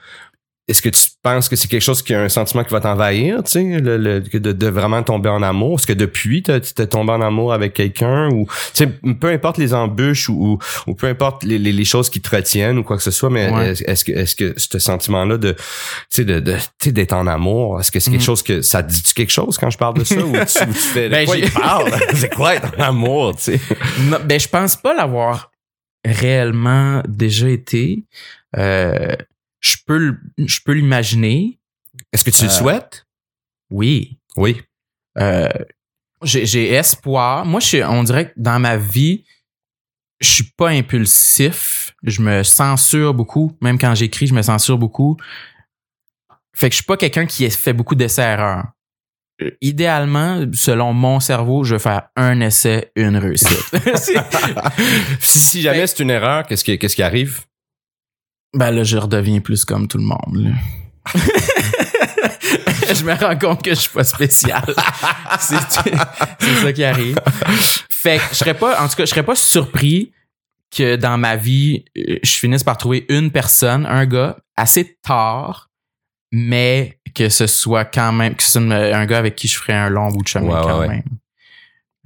est-ce 0.70 0.80
que 0.82 0.88
tu 0.88 1.00
penses 1.22 1.48
que 1.48 1.56
c'est 1.56 1.68
quelque 1.68 1.82
chose 1.82 2.02
qui 2.02 2.14
a 2.14 2.22
un 2.22 2.28
sentiment 2.28 2.64
qui 2.64 2.70
va 2.70 2.80
t'envahir, 2.80 3.42
tu 3.42 3.50
sais, 3.50 3.62
le, 3.80 3.96
le- 3.98 4.20
que 4.20 4.38
de, 4.38 4.52
de 4.52 4.66
vraiment 4.68 5.02
tomber 5.02 5.28
en 5.28 5.42
amour? 5.42 5.78
Est-ce 5.78 5.86
que 5.86 5.92
depuis, 5.92 6.42
t'as, 6.42 6.60
t'es 6.60 6.86
tombé 6.86 7.12
en 7.12 7.20
amour 7.20 7.52
avec 7.52 7.74
quelqu'un 7.74 8.28
ou, 8.30 8.46
tu 8.74 8.84
sais, 8.84 8.86
peu 9.20 9.28
importe 9.28 9.58
les 9.58 9.74
embûches 9.74 10.28
ou, 10.28 10.34
ou, 10.54 10.58
ou 10.90 10.94
peu 10.94 11.06
importe 11.08 11.42
les, 11.44 11.58
les, 11.58 11.72
les 11.72 11.84
choses 11.84 12.08
qui 12.08 12.20
te 12.20 12.34
retiennent 12.34 12.78
ou 12.78 12.82
quoi 12.84 12.96
que 12.96 13.02
ce 13.02 13.10
soit, 13.10 13.28
mais 13.30 13.50
Ouais. 13.50 13.72
est-ce, 13.84 14.04
que, 14.04 14.12
est-ce 14.12 14.34
que 14.36 14.54
ce 14.56 14.78
sentiment-là 14.78 15.36
de, 15.38 15.52
tu 15.52 15.58
sais, 16.10 16.24
de, 16.24 16.40
de, 16.40 16.54
tu 16.54 16.60
sais, 16.84 16.92
d'être 16.92 17.12
en 17.12 17.26
amour, 17.26 17.80
est-ce 17.80 17.90
que 17.90 18.00
c'est 18.00 18.10
quelque 18.10 18.20
Mhm. 18.20 18.24
chose 18.26 18.42
que, 18.42 18.62
ça 18.62 18.82
te 18.82 18.90
dit 18.92 19.02
quelque 19.14 19.32
chose 19.32 19.58
quand 19.58 19.70
je 19.70 19.78
parle 19.78 19.98
de 19.98 20.04
ça 20.04 20.16
ou 20.24 20.32
tu, 20.32 20.44
tu 20.72 20.72
fais, 20.78 21.08
Ben, 21.10 21.26
quoi 21.26 21.36
il 21.36 21.50
parle? 21.50 21.90
c'est 22.14 22.34
quoi 22.34 22.54
être 22.54 22.68
en 22.78 22.82
amour, 22.82 23.34
tu 23.36 23.42
sais? 23.42 23.60
Non, 24.08 24.18
ben, 24.24 24.38
je 24.38 24.48
pense 24.48 24.76
pas 24.76 24.94
l'avoir 24.94 25.50
réellement 26.04 27.02
déjà 27.08 27.48
été. 27.48 28.04
Euh, 28.56 29.14
je 29.60 29.76
peux, 29.86 29.98
le- 29.98 30.18
je 30.38 30.58
peux 30.64 30.72
l'imaginer. 30.72 31.58
Est-ce 32.12 32.24
que 32.24 32.30
tu 32.30 32.42
le 32.42 32.48
Euh, 32.48 32.52
souhaites? 32.52 33.06
Oui. 33.70 34.18
Oui. 34.36 34.60
Euh, 35.18 35.48
j'ai 36.22 36.72
espoir. 36.72 37.44
Moi, 37.44 37.60
je 37.60 37.66
suis- 37.66 37.84
on 37.84 38.02
dirait 38.02 38.28
que 38.30 38.34
dans 38.36 38.58
ma 38.58 38.76
vie, 38.76 39.24
je 40.20 40.28
suis 40.28 40.44
pas 40.56 40.68
impulsif. 40.70 41.94
Je 42.02 42.20
me 42.22 42.42
censure 42.42 43.14
beaucoup. 43.14 43.56
Même 43.60 43.78
quand 43.78 43.94
j'écris, 43.94 44.26
je 44.26 44.34
me 44.34 44.42
censure 44.42 44.78
beaucoup. 44.78 45.16
Fait 46.54 46.68
que 46.68 46.72
je 46.72 46.76
suis 46.76 46.84
pas 46.84 46.96
quelqu'un 46.96 47.26
qui 47.26 47.48
fait 47.50 47.72
beaucoup 47.72 47.94
d'essais-erreurs. 47.94 48.64
euh, 49.42 49.50
idéalement, 49.62 50.44
selon 50.52 50.92
mon 50.92 51.18
cerveau, 51.18 51.64
je 51.64 51.74
veux 51.74 51.78
faire 51.78 52.08
un 52.14 52.40
essai, 52.42 52.92
une 52.96 53.16
réussite. 53.16 53.56
si, 53.96 54.12
si 55.20 55.62
jamais 55.62 55.86
c'est 55.86 56.00
une 56.02 56.10
erreur, 56.10 56.46
qu'est-ce 56.46 56.62
qui, 56.62 56.78
qu'est-ce 56.78 56.94
qui 56.96 57.02
arrive? 57.02 57.40
Ben 58.54 58.70
là, 58.70 58.82
je 58.82 58.96
redeviens 58.96 59.40
plus 59.40 59.64
comme 59.64 59.88
tout 59.88 59.98
le 59.98 60.04
monde. 60.04 60.36
là. 60.36 60.50
je 62.94 63.04
me 63.04 63.14
rends 63.14 63.38
compte 63.38 63.62
que 63.62 63.70
je 63.70 63.80
suis 63.80 63.90
pas 63.90 64.04
spécial. 64.04 64.64
c'est, 65.38 65.56
ça 65.60 66.72
qui 66.72 66.84
arrive. 66.84 67.16
Fait 67.88 68.18
que 68.18 68.24
je 68.30 68.36
serais 68.36 68.54
pas, 68.54 68.82
en 68.82 68.88
tout 68.88 68.96
cas, 68.96 69.04
je 69.04 69.10
serais 69.10 69.22
pas 69.22 69.34
surpris 69.34 70.12
que 70.70 70.96
dans 70.96 71.18
ma 71.18 71.36
vie, 71.36 71.84
euh, 71.96 72.18
je 72.22 72.32
finisse 72.32 72.62
par 72.62 72.78
trouver 72.78 73.06
une 73.08 73.30
personne, 73.30 73.86
un 73.86 74.06
gars, 74.06 74.36
assez 74.56 74.96
tard, 75.02 75.70
mais 76.32 76.98
que 77.14 77.28
ce 77.28 77.46
soit 77.46 77.84
quand 77.84 78.12
même, 78.12 78.34
que 78.34 78.42
ce 78.42 78.52
soit 78.52 78.62
un 78.62 79.06
gars 79.06 79.18
avec 79.18 79.34
qui 79.34 79.48
je 79.48 79.56
ferais 79.58 79.72
un 79.72 79.88
long 79.88 80.08
bout 80.08 80.22
de 80.22 80.28
chemin 80.28 80.54
Ouais, 80.56 80.62
quand 80.62 80.78
ouais. 80.80 80.88
même. 80.88 81.02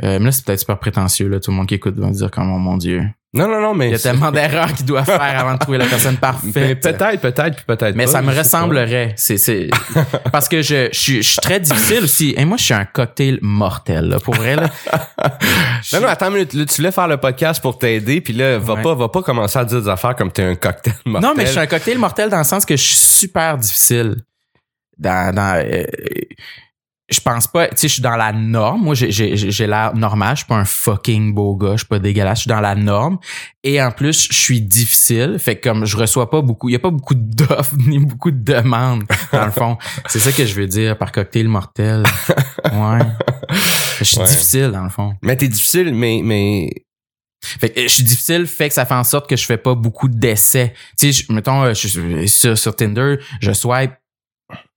Euh, 0.03 0.19
mais 0.19 0.27
là, 0.27 0.33
c'est 0.33 0.45
peut-être 0.45 0.59
super 0.61 0.79
prétentieux, 0.79 1.29
là. 1.29 1.39
Tout 1.41 1.51
le 1.53 1.57
monde 1.57 1.67
qui 1.69 1.75
écoute 1.75 1.95
va 1.99 2.11
dire 2.11 2.31
comme, 2.31 2.51
oh 2.53 2.59
mon 2.59 2.77
Dieu. 2.77 3.05
Non, 3.33 3.49
non, 3.49 3.61
non, 3.61 3.75
mais. 3.75 3.89
Il 3.89 3.93
y 3.93 3.95
a 3.95 3.99
tellement 3.99 4.31
d'erreurs 4.33 4.73
qu'il 4.73 4.87
doit 4.87 5.05
faire 5.05 5.21
avant 5.41 5.55
de 5.55 5.59
trouver 5.59 5.79
la 5.79 5.87
personne 5.87 6.17
parfaite. 6.17 6.81
peut-être, 6.81 7.21
peut-être, 7.21 7.57
puis 7.57 7.65
peut-être 7.67 7.95
Mais 7.97 8.05
pas, 8.07 8.11
ça 8.13 8.23
me 8.23 8.33
ressemblerait. 8.37 9.13
C'est, 9.17 9.39
c'est, 9.39 9.71
parce 10.33 10.49
que 10.49 10.63
je, 10.63 10.89
je, 10.93 10.99
suis- 10.99 11.23
je 11.23 11.29
suis 11.31 11.39
très 11.41 11.61
difficile 11.61 12.05
aussi. 12.05 12.35
Et 12.37 12.45
moi, 12.45 12.57
je 12.57 12.65
suis 12.65 12.75
un 12.75 12.85
cocktail 12.85 13.39
mortel, 13.43 14.09
là. 14.09 14.19
Pour 14.21 14.35
vrai, 14.35 14.57
là. 14.57 14.69
Non, 15.93 16.01
non, 16.01 16.09
attends 16.09 16.27
une 16.29 16.35
minute. 16.35 16.55
Là, 16.55 16.65
tu 16.65 16.77
voulais 16.77 16.93
faire 16.93 17.07
le 17.09 17.17
podcast 17.19 17.61
pour 17.63 17.79
t'aider, 17.79 18.21
puis 18.21 18.33
là, 18.33 18.59
va 18.59 18.75
Ouais. 18.75 18.83
pas, 18.83 18.95
va 18.95 19.09
pas 19.09 19.23
commencer 19.23 19.59
à 19.59 19.65
dire 19.65 19.81
des 19.83 19.89
affaires 19.89 20.17
comme 20.17 20.33
t'es 20.33 20.43
un 20.43 20.55
cocktail 20.57 20.95
mortel. 21.05 21.29
Non, 21.29 21.35
mais 21.37 21.47
je 21.47 21.51
suis 21.53 21.61
un 21.61 21.67
cocktail 21.67 21.99
mortel 21.99 22.31
dans 22.31 22.39
le 22.39 22.45
sens 22.45 22.65
que 22.65 22.77
je 22.77 22.83
suis 22.83 22.97
super 22.97 23.57
difficile. 23.59 24.17
Dans, 24.97 25.35
dans, 25.35 25.57
euh, 25.61 25.83
je 27.11 27.21
pense 27.21 27.47
pas, 27.47 27.69
tu 27.69 27.77
sais, 27.77 27.89
je 27.89 27.93
suis 27.95 28.03
dans 28.03 28.17
la 28.17 28.33
norme. 28.33 28.83
Moi, 28.85 28.95
j'ai, 28.95 29.11
j'ai, 29.13 29.37
j'ai 29.37 29.67
l'air 29.67 29.95
normal. 29.95 30.37
Je 30.37 30.39
suis 30.41 30.47
pas 30.47 30.57
un 30.57 30.65
fucking 30.65 31.35
beau 31.35 31.55
gars. 31.55 31.73
Je 31.73 31.79
suis 31.79 31.87
pas 31.87 31.99
dégueulasse. 31.99 32.39
Je 32.39 32.43
suis 32.43 32.49
dans 32.49 32.61
la 32.63 32.75
norme. 32.75 33.19
Et 33.63 33.81
en 33.83 33.91
plus, 33.93 34.29
je 34.31 34.39
suis 34.39 34.63
difficile. 34.63 35.37
Fait 35.39 35.57
que 35.57 35.69
comme 35.69 35.85
je 35.85 35.97
reçois 35.99 36.31
pas 36.31 36.41
beaucoup, 36.41 36.71
il 36.71 36.73
y 36.73 36.77
a 36.77 36.79
pas 36.79 36.91
beaucoup 36.91 37.15
d'offres 37.15 37.75
ni 37.87 37.99
beaucoup 37.99 38.31
de 38.31 38.43
demandes, 38.43 39.05
dans 39.33 39.45
le 39.45 39.51
fond. 39.53 39.77
C'est 40.09 40.19
ça 40.19 40.33
que 40.33 40.47
je 40.47 40.55
veux 40.55 40.67
dire 40.67 40.97
par 40.97 41.13
cocktail 41.13 41.49
mortel. 41.49 42.03
Ouais. 42.73 42.99
Je 43.99 44.05
suis 44.05 44.19
Ouais. 44.19 44.25
difficile, 44.27 44.71
dans 44.73 44.83
le 44.85 44.89
fond. 44.91 45.15
Mais 45.23 45.37
t'es 45.37 45.47
difficile, 45.49 45.95
mais, 45.95 46.23
mais. 46.25 46.71
Fait 47.45 47.69
que 47.69 47.83
je 47.83 47.89
suis 47.89 48.03
difficile, 48.03 48.47
fait 48.47 48.69
que 48.69 48.75
ça 48.75 48.87
fait 48.87 48.95
en 48.95 49.05
sorte 49.05 49.29
que 49.29 49.37
je 49.37 49.45
fais 49.45 49.59
pas 49.59 49.75
beaucoup 49.75 50.09
d'essais. 50.09 50.73
Tu 50.99 51.13
sais, 51.13 51.25
je- 51.29 51.33
mettons, 51.33 51.63
euh, 51.63 51.75
je 51.75 52.27
sur, 52.27 52.57
sur 52.59 52.75
Tinder, 52.75 53.17
je 53.41 53.53
swipe, 53.53 53.93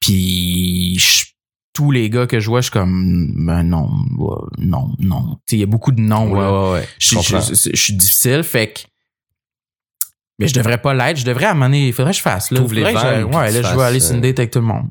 puis 0.01 0.99
je- 0.99 1.25
tous 1.77 1.91
les 1.91 2.09
gars 2.09 2.25
que 2.25 2.39
je 2.39 2.47
vois, 2.49 2.61
je 2.61 2.65
suis 2.65 2.71
comme, 2.71 3.33
ben 3.45 3.61
non, 3.61 3.87
non, 4.57 4.89
non. 4.97 5.37
Il 5.51 5.59
y 5.59 5.63
a 5.63 5.67
beaucoup 5.67 5.91
de 5.91 6.01
non. 6.01 6.31
Ouais, 6.31 6.39
là. 6.39 6.51
ouais, 6.51 6.71
ouais. 6.71 6.87
Je, 6.97 7.03
Je 7.03 7.05
suis- 7.05 7.15
comprends. 7.17 7.39
je- 7.53 7.69
je 7.71 7.79
suis 7.79 7.93
difficile, 7.93 8.41
fait 8.41 8.73
que. 8.73 8.79
Mais 10.39 10.47
je 10.47 10.55
devrais 10.55 10.79
pas 10.79 10.95
l'être. 10.95 11.17
Je 11.17 11.25
devrais 11.25 11.45
donné, 11.53 11.87
il 11.87 11.93
faudrait 11.93 12.13
que 12.13 12.17
je 12.17 12.21
fasse. 12.23 12.49
Là. 12.49 12.59
T'ouvres 12.59 12.73
les 12.73 12.81
vannes, 12.81 13.25
Ouais, 13.25 13.51
là, 13.51 13.61
je 13.61 13.75
vais 13.77 13.83
aller 13.83 14.09
une 14.09 14.17
euh, 14.17 14.21
avec 14.39 14.49
tout 14.51 14.59
le 14.59 14.65
monde. 14.65 14.87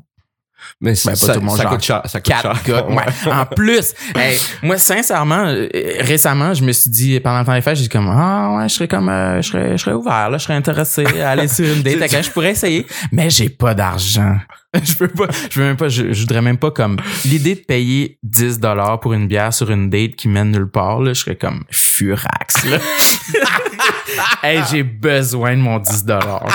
Mais 0.81 0.91
Ben, 0.91 0.95
ça, 0.95 1.11
pas 1.11 1.15
ça, 1.15 1.33
tout 1.35 1.49
ça 1.55 1.65
coûte 1.65 1.83
cher. 1.83 2.01
Ça 2.05 2.19
coûte 2.19 2.33
Quatre 2.33 2.65
cher. 2.65 2.89
Ouais. 2.89 3.03
En 3.31 3.45
plus, 3.45 3.93
hey, 4.15 4.39
moi, 4.61 4.77
sincèrement, 4.77 5.45
euh, 5.47 5.67
récemment, 5.99 6.53
je 6.53 6.63
me 6.63 6.71
suis 6.71 6.89
dit, 6.89 7.19
pendant 7.19 7.39
le 7.39 7.45
temps 7.45 7.53
des 7.53 7.61
fêtes, 7.61 7.75
j'ai 7.77 7.83
dit 7.83 7.89
comme, 7.89 8.09
ah 8.09 8.57
ouais, 8.57 8.69
je 8.69 8.75
serais 8.75 8.87
comme, 8.87 9.09
euh, 9.09 9.41
je 9.41 9.49
serais, 9.49 9.71
je 9.77 9.83
serais 9.83 9.95
ouvert, 9.95 10.29
là, 10.29 10.37
je 10.37 10.43
serais 10.43 10.55
intéressé 10.55 11.05
à 11.21 11.31
aller 11.31 11.47
sur 11.47 11.65
une 11.65 11.81
date. 11.81 11.97
Je 12.27 12.31
pourrais 12.31 12.51
essayer, 12.51 12.85
mais 13.11 13.29
j'ai 13.29 13.49
pas 13.49 13.73
d'argent. 13.73 14.37
Je 14.83 14.93
peux 14.95 15.07
pas, 15.07 15.27
je 15.49 15.59
veux 15.59 15.65
même 15.65 15.77
pas, 15.77 15.87
je, 15.87 16.11
je 16.11 16.19
voudrais 16.21 16.41
même 16.41 16.57
pas 16.57 16.71
comme, 16.71 16.97
l'idée 17.25 17.55
de 17.55 17.61
payer 17.61 18.19
10 18.23 18.59
dollars 18.59 18.99
pour 18.99 19.13
une 19.13 19.27
bière 19.27 19.53
sur 19.53 19.71
une 19.71 19.89
date 19.89 20.15
qui 20.15 20.27
mène 20.27 20.51
nulle 20.51 20.69
part, 20.69 20.99
là, 20.99 21.13
je 21.13 21.21
serais 21.21 21.35
comme 21.37 21.63
furax, 21.71 22.65
là. 22.65 22.77
hey, 24.43 24.61
j'ai 24.69 24.83
besoin 24.83 25.55
de 25.55 25.61
mon 25.61 25.79
10 25.79 26.05
dollars. 26.05 26.45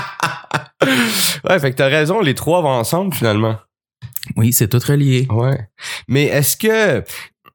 Ouais, 1.48 1.58
fait 1.58 1.70
que 1.72 1.76
t'as 1.76 1.88
raison, 1.88 2.20
les 2.20 2.34
trois 2.34 2.60
vont 2.60 2.68
ensemble, 2.68 3.14
finalement. 3.14 3.56
Oui, 4.36 4.52
c'est 4.52 4.68
tout 4.68 4.80
relié. 4.86 5.26
Ouais. 5.30 5.58
Mais 6.08 6.24
est-ce 6.24 6.56
que 6.56 7.02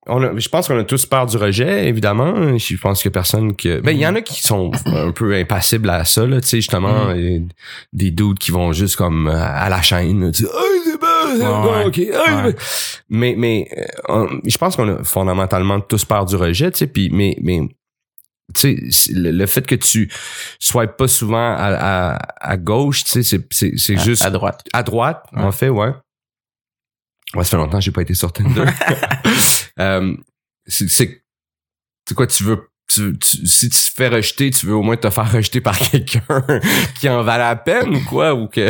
on 0.10 0.23
a- 0.23 0.38
je 0.38 0.47
pense 0.47 0.67
qu'on 0.69 0.80
a 0.80 0.84
tous 0.86 1.06
peur 1.06 1.25
du 1.25 1.36
rejet, 1.36 1.88
évidemment. 1.89 2.58
Je 2.58 2.77
pense 2.77 3.03
que 3.03 3.10
personne 3.10 3.56
que. 3.58 3.82
Ben, 3.82 3.91
il 3.91 3.99
y 3.99 4.08
en 4.08 4.15
a 4.15 4.21
qui 4.21 4.41
sont 4.41 4.71
un 4.86 5.12
peu 5.12 5.36
impassibles 5.36 5.89
à 5.89 6.06
ça, 6.06 6.25
là. 6.25 6.39
Tu 6.41 6.47
sais, 6.47 6.58
justement, 6.58 7.10
euh, 7.10 7.39
des 7.91 8.12
doutes 8.12 8.39
qui 8.39 8.51
vont 8.51 8.71
juste 8.71 8.95
comme 8.95 9.27
euh, 9.27 9.34
à 9.38 9.67
la 9.69 9.82
chaîne, 9.82 10.25
là, 10.25 10.32
tu 10.32 10.43
sais, 10.43 10.49
Hey, 10.49 10.82
c'est 10.86 10.99
bon, 10.99 11.08
c'est 11.25 11.39
Ouais, 11.39 11.45
bon, 11.45 11.75
ouais. 11.77 11.86
ok. 11.86 11.97
hey, 11.97 12.45
Ouais. 12.45 12.56
Mais, 13.10 13.36
mais, 13.38 13.67
euh, 13.77 13.84
on- 14.08 14.39
je 14.45 14.58
pense 14.58 14.75
qu'on 14.77 14.88
a 14.95 15.03
fondamentalement 15.03 15.82
tous 15.82 16.06
peur 16.06 16.25
du 16.25 16.36
rejet, 16.38 16.71
tu 16.71 16.77
sais, 16.80 16.88
puis, 16.88 17.10
mais, 17.12 17.36
mais, 17.41 17.60
tu 18.56 18.89
sais, 18.91 19.12
le, 19.13 19.32
le 19.32 19.45
fait 19.45 19.65
que 19.67 19.75
tu 19.75 20.10
swipes 20.58 20.95
pas 20.97 21.10
souvent 21.10 21.53
à, 21.53 22.13
à, 22.13 22.17
à 22.39 22.56
gauche, 22.58 23.03
tu 23.03 23.12
sais, 23.12 23.23
c'est, 23.23 23.45
c'est, 23.51 23.73
c'est 23.77 23.95
À- 23.97 24.03
juste 24.03 24.23
à 24.23 24.30
droite. 24.30 24.63
à 24.71 24.84
droite, 24.84 25.23
Ouais. 25.36 25.41
en 25.43 25.51
fait, 25.51 25.67
ouais. 25.69 25.91
Ouais, 27.35 27.43
ça 27.43 27.51
fait 27.51 27.57
longtemps 27.57 27.79
que 27.79 27.83
j'ai 27.83 27.91
pas 27.91 28.01
été 28.01 28.13
sur 28.13 28.31
Tinder. 28.31 28.65
euh, 29.79 30.15
c'est, 30.67 31.21
quoi, 32.15 32.25
tu 32.27 32.43
veux, 32.43 32.69
tu, 32.89 33.17
tu- 33.19 33.45
si 33.45 33.69
tu 33.69 33.77
te 33.77 33.91
fais 33.95 34.07
rejeter, 34.07 34.49
tu 34.49 34.65
veux 34.65 34.75
au 34.75 34.81
moins 34.81 34.95
te 34.95 35.09
faire 35.09 35.29
rejeter 35.29 35.59
par 35.59 35.77
quelqu'un 35.91 36.21
qui 36.97 37.09
en 37.09 37.21
valait 37.21 37.43
la 37.43 37.55
peine 37.57 37.95
ou 37.95 38.03
quoi, 38.05 38.33
ou 38.33 38.47
que, 38.47 38.69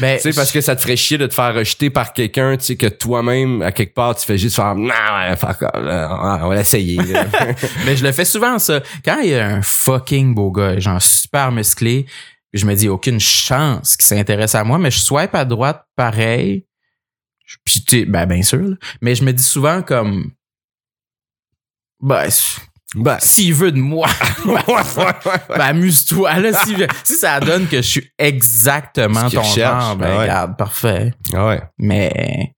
Ben, 0.00 0.16
tu 0.16 0.22
sais, 0.22 0.32
parce 0.32 0.50
que 0.50 0.60
ça 0.60 0.74
te 0.74 0.80
ferait 0.82 0.96
chier 0.96 1.16
de 1.16 1.28
te 1.28 1.34
faire 1.34 1.54
rejeter 1.54 1.88
par 1.88 2.12
quelqu'un, 2.12 2.56
tu 2.56 2.64
sais, 2.64 2.76
que 2.76 2.88
toi-même, 2.88 3.62
à 3.62 3.70
quelque 3.70 3.94
part, 3.94 4.16
tu 4.16 4.26
fais 4.26 4.36
juste 4.36 4.56
faire, 4.56 4.74
non, 4.74 4.90
on 4.90 6.48
va 6.48 6.54
l'essayer. 6.56 6.98
Mais 7.86 7.96
je 7.96 8.02
le 8.02 8.10
fais 8.10 8.24
souvent, 8.24 8.58
ça. 8.58 8.80
Quand 9.04 9.20
il 9.20 9.30
y 9.30 9.34
a 9.36 9.46
un 9.46 9.62
fucking 9.62 10.34
beau 10.34 10.50
gars, 10.50 10.78
genre 10.80 11.00
super 11.00 11.52
musclé, 11.52 12.06
je 12.52 12.66
me 12.66 12.74
dis 12.74 12.88
aucune 12.88 13.20
chance 13.20 13.96
qu'il 13.96 14.06
s'intéresse 14.06 14.56
à 14.56 14.64
moi, 14.64 14.78
mais 14.78 14.90
je 14.90 14.98
swipe 14.98 15.34
à 15.36 15.44
droite 15.44 15.84
pareil. 15.96 16.64
Puis 17.64 18.06
ben 18.06 18.26
bien 18.26 18.42
sûr. 18.42 18.62
là. 18.62 18.76
Mais 19.00 19.14
je 19.14 19.24
me 19.24 19.32
dis 19.32 19.42
souvent 19.42 19.82
comme 19.82 20.32
ben 22.00 22.28
ben, 22.94 23.16
s'il 23.20 23.54
veut 23.54 23.72
de 23.72 23.78
moi, 23.78 24.06
ouais, 24.44 24.52
ouais, 24.52 24.74
ouais, 24.98 25.32
ben 25.48 25.60
amuse-toi 25.60 26.38
là. 26.40 26.52
Si, 26.64 26.74
si 27.04 27.14
ça 27.14 27.40
donne 27.40 27.66
que 27.66 27.78
je 27.78 27.82
suis 27.88 28.10
exactement 28.18 29.28
ton 29.30 29.40
recherche, 29.40 29.54
genre, 29.84 29.96
ben 29.96 30.08
ouais. 30.10 30.18
regarde, 30.22 30.56
parfait. 30.58 31.14
Ah 31.32 31.46
ouais. 31.48 31.62
Mais 31.78 32.50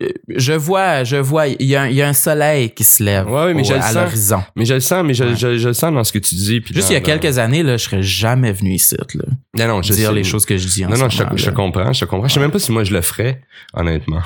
euh, 0.00 0.06
je 0.28 0.52
vois, 0.52 1.04
je 1.04 1.16
vois, 1.16 1.48
il 1.48 1.66
y, 1.66 1.74
a 1.76 1.82
un- 1.82 1.88
il 1.88 1.94
y 1.96 2.02
a 2.02 2.08
un 2.08 2.12
soleil 2.12 2.70
qui 2.70 2.84
se 2.84 3.02
lève 3.02 3.26
mais 3.26 3.32
au- 3.60 3.64
je 3.64 3.74
le 3.74 3.80
à 3.80 3.92
l'horizon. 3.92 4.42
Mais 4.56 4.64
je 4.64 4.74
le 4.74 4.80
sens, 4.80 5.04
mais 5.04 5.14
je, 5.14 5.24
Ouais. 5.24 5.36
je, 5.36 5.58
je 5.58 5.68
le 5.68 5.74
sens 5.74 5.92
dans 5.92 6.04
ce 6.04 6.12
que 6.12 6.18
tu 6.18 6.34
dis. 6.34 6.60
Puis 6.60 6.74
Juste 6.74 6.86
dans- 6.88 6.92
il 6.92 6.94
y 6.94 6.96
a 6.96 7.00
dans- 7.00 7.06
quelques 7.20 7.38
années, 7.38 7.62
là, 7.62 7.76
je 7.76 7.84
serais 7.84 8.02
jamais 8.02 8.52
venu 8.52 8.72
ici, 8.74 8.96
là, 9.14 9.24
Non, 9.58 9.76
non, 9.76 9.82
je 9.82 9.92
dire 9.92 10.08
sais. 10.10 10.14
les 10.14 10.24
choses 10.24 10.46
que 10.46 10.56
je 10.56 10.66
dis 10.68 10.84
en 10.84 10.90
Non, 10.90 10.96
non, 10.96 11.08
je, 11.08 11.22
moment, 11.22 11.36
je 11.36 11.50
comprends, 11.50 11.92
je 11.92 12.04
comprends. 12.04 12.28
Je 12.28 12.34
sais 12.34 12.40
même 12.40 12.50
pas 12.52 12.58
si 12.58 12.70
moi 12.72 12.84
je 12.84 12.92
le 12.92 13.00
ferais, 13.02 13.42
honnêtement. 13.74 14.20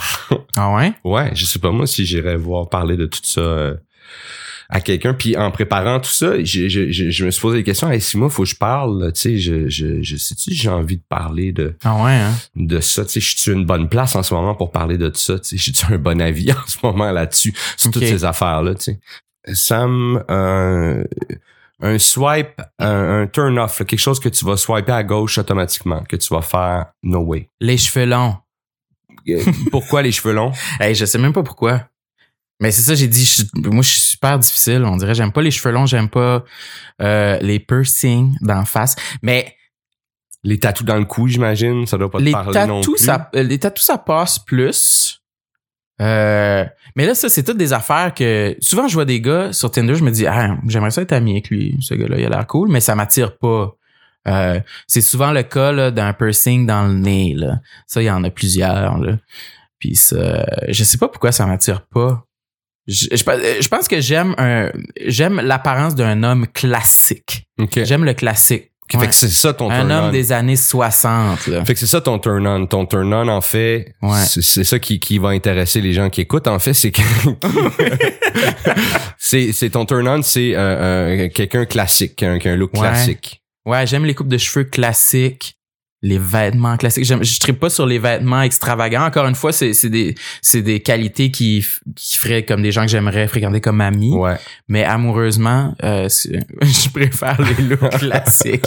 Ah 0.57 0.75
ouais? 0.75 0.93
Ouais, 1.05 1.31
je 1.35 1.45
sais 1.47 1.59
pas 1.59 1.71
moi 1.71 1.87
si 1.87 2.05
j'irais 2.05 2.37
voir 2.37 2.69
parler 2.69 2.97
de 2.97 3.07
tout 3.07 3.21
ça 3.23 3.41
euh, 3.41 3.75
à 4.68 4.81
quelqu'un. 4.81 5.14
Puis 5.14 5.37
en 5.37 5.50
préparant 5.50 6.00
tout 6.00 6.11
ça, 6.11 6.42
je, 6.42 6.68
je, 6.68 6.90
je, 6.90 7.11
je 7.11 7.24
me 7.24 7.31
suis 7.31 7.40
posé 7.40 7.59
des 7.59 7.64
questions. 7.64 7.90
Hey, 7.90 8.00
si 8.00 8.16
moi, 8.16 8.31
faut 8.31 8.42
que 8.44 8.48
je 8.48 8.57
parle, 8.57 9.12
tu 9.14 9.20
sais, 9.20 9.38
je, 9.38 9.68
je, 9.68 10.03
je 10.03 10.16
sais-tu 10.16 10.53
j'ai 10.55 10.68
envie 10.68 10.96
de 10.96 11.03
parler 11.09 11.53
de, 11.53 11.77
Ah 11.85 12.03
ouais, 12.03 12.12
hein? 12.12 12.33
de 12.57 12.81
ça? 12.81 13.05
Tu 13.05 13.12
sais, 13.12 13.20
je 13.20 13.38
suis 13.38 13.53
une 13.53 13.64
bonne 13.66 13.88
place 13.88 14.16
en 14.16 14.22
ce 14.22 14.33
moment 14.35 14.55
pour 14.55 14.70
parler 14.72 14.98
de 14.98 15.11
ça? 15.14 15.38
Tu 15.38 15.48
sais, 15.50 15.57
j'ai-tu 15.57 15.92
un 15.92 15.98
bon 15.98 16.20
avis 16.20 16.53
en 16.53 16.66
ce 16.66 16.79
moment 16.83 17.11
là-dessus, 17.12 17.55
sur 17.77 17.90
toutes 17.90 18.05
ces 18.05 18.24
affaires-là, 18.24 18.74
tu 18.74 18.83
sais? 18.85 19.00
Sam, 19.53 20.24
euh, 20.31 21.05
un 21.81 21.98
swipe, 21.98 22.61
un, 22.79 23.22
un 23.22 23.27
turn 23.27 23.59
off, 23.59 23.79
là, 23.79 23.85
quelque 23.85 23.98
chose 24.00 24.18
que 24.18 24.29
tu 24.31 24.44
vas 24.44 24.57
swiper 24.57 24.92
à 24.92 25.03
gauche 25.05 25.37
automatiquement, 25.37 26.03
que 26.09 26.16
tu 26.16 26.33
vas 26.33 26.40
faire 26.40 26.87
no 27.03 27.18
way. 27.20 27.50
Les 27.61 27.77
cheveux 27.77 28.07
longs. 28.07 28.37
Euh, 29.29 29.42
Pourquoi 29.70 30.03
les 30.03 30.12
cheveux 30.12 30.33
longs? 30.35 30.53
Hey, 30.81 30.94
je 30.94 31.05
sais 31.05 31.18
même 31.18 31.33
pas 31.33 31.42
pourquoi. 31.42 31.83
Mais 32.61 32.71
c'est 32.71 32.83
ça, 32.83 32.95
j'ai 32.95 33.09
dit, 33.09 33.25
je 33.25 33.43
moi, 33.69 33.83
je 33.83 33.90
suis 33.90 34.01
super 34.01 34.38
difficile. 34.38 34.85
On 34.85 34.97
dirait, 34.97 35.14
j'aime 35.14 35.33
pas 35.33 35.43
les 35.43 35.51
cheveux 35.51 35.75
longs, 35.75 35.87
j'aime 35.87 36.09
pas 36.09 36.45
euh, 37.03 37.38
les 37.40 37.59
piercings 37.59 38.37
d'en 38.40 38.64
face. 38.64 38.97
Mais 39.23 39.57
Les 40.45 40.59
tatous 40.59 40.87
dans 40.87 40.97
le 40.97 41.05
cou, 41.05 41.27
j'imagine, 41.27 41.87
ça 41.87 41.99
doit 41.99 42.11
pas 42.11 42.19
te 42.19 42.25
les 42.25 42.33
parler 42.33 42.67
non 42.67 42.81
plus. 42.83 42.99
ça, 42.99 43.31
euh, 43.35 43.43
les 43.43 43.59
tatous, 43.59 43.85
ça 43.85 43.99
passe 43.99 44.38
plus. 44.38 45.21
Euh, 46.01 46.64
mais 46.97 47.07
là, 47.07 47.14
ça, 47.14 47.29
c'est 47.29 47.43
toutes 47.43 47.57
des 47.57 47.73
affaires 47.73 48.14
que 48.14 48.57
souvent 48.61 48.88
je 48.88 48.95
vois 48.95 49.05
des 49.05 49.21
gars 49.21 49.53
sur 49.53 49.71
Tinder, 49.71 49.95
je 49.95 50.05
me 50.05 50.11
dis, 50.11 50.27
ah, 50.27 50.57
j'aimerais 50.67 50.90
ça 50.90 51.03
être 51.03 51.12
ami 51.12 51.33
avec 51.33 51.51
lui. 51.51 51.77
Ce 51.81 51.95
gars-là, 51.95 52.19
il 52.19 52.27
a 52.27 52.29
l'air 52.29 52.47
cool, 52.47 52.69
mais 52.71 52.81
ça 52.81 52.95
m'attire 52.95 53.37
pas. 53.38 53.75
Euh, 54.27 54.61
c'est 54.87 55.03
souvent 55.03 55.33
le 55.33 55.43
cas 55.43 55.73
là, 55.73 55.90
d'un 55.90 56.12
piercing 56.12 56.67
dans 56.67 56.87
le 56.87 56.95
nez. 56.95 57.35
Là. 57.35 57.61
Ça, 57.87 58.01
il 58.03 58.07
y 58.07 58.11
en 58.11 58.25
a 58.25 58.31
plusieurs. 58.31 58.99
Là. 58.99 59.19
Puis 59.79 59.97
ça, 59.97 60.47
je 60.69 60.85
sais 60.85 60.99
pas 60.99 61.09
pourquoi 61.09 61.31
ça 61.33 61.47
m'attire 61.47 61.87
pas. 61.87 62.25
Je, 62.87 63.07
je, 63.12 63.16
je 63.62 63.68
pense 63.68 63.88
que 63.88 64.01
j'aime 64.01 64.35
un, 64.38 64.70
j'aime 65.07 65.40
l'apparence 65.40 65.94
d'un 65.94 66.23
homme 66.23 66.47
classique. 66.49 67.47
Ok. 67.59 67.81
J'aime 67.85 68.05
le 68.05 68.14
classique. 68.14 68.70
Fait 68.92 68.99
Ouais. 68.99 69.07
que 69.09 69.14
c'est 69.14 69.29
ça 69.31 69.55
ton 69.55 69.70
Un 69.70 69.79
turn 69.81 69.92
homme 69.92 70.05
on. 70.09 70.12
des 70.12 70.31
années 70.31 70.57
60, 70.57 71.47
là. 71.47 71.64
Fait 71.64 71.73
que 71.73 71.81
c'est 71.81 71.87
ça 71.87 72.03
ton 72.03 72.18
turn 72.18 72.47
on. 72.47 72.66
Ton 72.66 72.85
turn 72.85 73.12
on, 73.14 73.29
en 73.29 73.40
fait, 73.40 73.94
Ouais. 74.03 74.18
c'est, 74.27 74.62
ça 74.62 74.79
qui, 74.79 75.01
qui 75.01 75.16
va 75.18 75.31
intéresser 75.31 75.81
les 75.81 75.94
gens 75.94 76.11
qui 76.11 76.20
écoutent. 76.20 76.47
En 76.49 76.59
fait, 76.59 76.75
c'est 76.75 76.90
que 76.92 77.01
c'est, 79.18 79.53
c'est 79.53 79.70
ton 79.70 79.87
turn 79.87 80.07
on, 80.09 80.23
c'est 80.23 80.55
euh, 80.55 80.59
euh, 81.25 81.29
quelqu'un 81.31 81.64
classique, 81.64 82.23
un, 82.23 82.38
qui 82.38 82.49
a 82.49 82.53
un 82.53 82.57
look 82.57 82.73
Ouais. 82.75 82.81
classique. 82.81 83.40
Ouais, 83.66 83.87
j'aime 83.87 84.05
les 84.05 84.14
coupes 84.14 84.29
de 84.29 84.37
cheveux 84.38 84.64
classiques, 84.66 85.54
les 86.05 86.19
vêtements 86.19 86.77
classiques. 86.77 87.07
Je 87.07 87.40
tripe 87.40 87.59
pas 87.59 87.71
sur 87.71 87.87
les 87.87 87.99
vêtements 87.99 88.43
extravagants. 88.43 89.07
Encore 89.07 89.27
une 89.27 89.35
fois, 89.35 89.53
c'est, 89.53 89.73
c'est 89.73 89.88
des, 89.88 90.14
c'est 90.43 90.61
des 90.61 90.81
qualités 90.81 91.31
qui, 91.31 91.64
qui 91.97 92.19
feraient 92.19 92.45
comme 92.45 92.61
des 92.61 92.73
gens 92.73 92.83
que 92.83 92.88
j'aimerais 92.88 93.27
fréquenter 93.27 93.62
comme 93.62 93.81
amis. 93.81 94.12
Ouais. 94.14 94.37
Mais 94.69 94.85
amoureusement, 94.85 95.75
euh, 95.83 96.07
je 96.62 96.90
préfère 96.90 97.40
les 97.40 97.64
looks 97.64 97.88
classiques. 97.99 98.67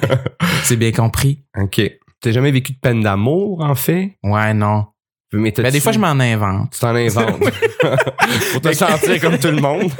c'est 0.64 0.76
bien 0.76 0.90
compris. 0.90 1.44
OK. 1.56 1.80
T'as 2.20 2.32
jamais 2.32 2.50
vécu 2.50 2.72
de 2.72 2.78
peine 2.78 3.02
d'amour, 3.02 3.60
en 3.62 3.76
fait? 3.76 4.16
Ouais, 4.24 4.52
non. 4.52 4.86
Mais 5.32 5.52
Ben, 5.56 5.70
des 5.70 5.80
fois, 5.80 5.92
je 5.92 5.98
m'en 6.00 6.18
invente. 6.18 6.72
Tu 6.72 6.80
t'en 6.80 6.94
inventes. 6.94 7.40
Pour 8.52 8.60
te 8.60 8.72
sentir 8.72 9.20
comme 9.20 9.38
tout 9.38 9.48
le 9.48 9.60
monde. 9.60 9.92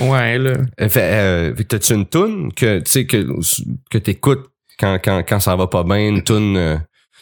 Ouais, 0.00 0.38
là. 0.38 0.52
Euh, 0.80 0.88
Fait, 0.88 1.10
euh, 1.12 1.54
t'as-tu 1.68 1.94
une 1.94 2.06
toune 2.06 2.52
que, 2.52 2.78
tu 2.80 2.90
sais, 2.90 3.06
que, 3.06 3.26
que 3.90 3.98
t'écoutes 3.98 4.46
quand, 4.78 4.98
quand, 5.02 5.22
quand 5.28 5.40
ça 5.40 5.56
va 5.56 5.66
pas 5.66 5.84
bien, 5.84 6.08
une 6.08 6.22
toune, 6.22 6.56
euh, 6.56 6.76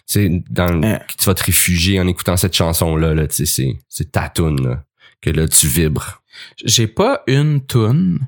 tu 0.09 0.29
sais, 0.29 0.43
dans, 0.51 0.67
le- 0.73 0.81
que 0.99 1.15
tu 1.19 1.25
vas 1.25 1.35
te 1.35 1.45
réfugier 1.45 2.01
en 2.01 2.07
écoutant 2.07 2.37
cette 2.37 2.55
chanson-là, 2.55 3.15
là, 3.15 3.27
tu 3.27 3.37
sais, 3.37 3.47
c'est, 3.47 3.79
c'est 3.89 4.13
ta 4.13 4.29
toune, 4.29 4.63
là, 4.69 4.83
que 5.21 5.31
là, 5.31 5.49
tu 5.49 5.67
vibres. 5.67 6.23
J'ai 6.65 6.87
pas 6.87 7.23
une 7.27 7.65
toune. 7.65 8.21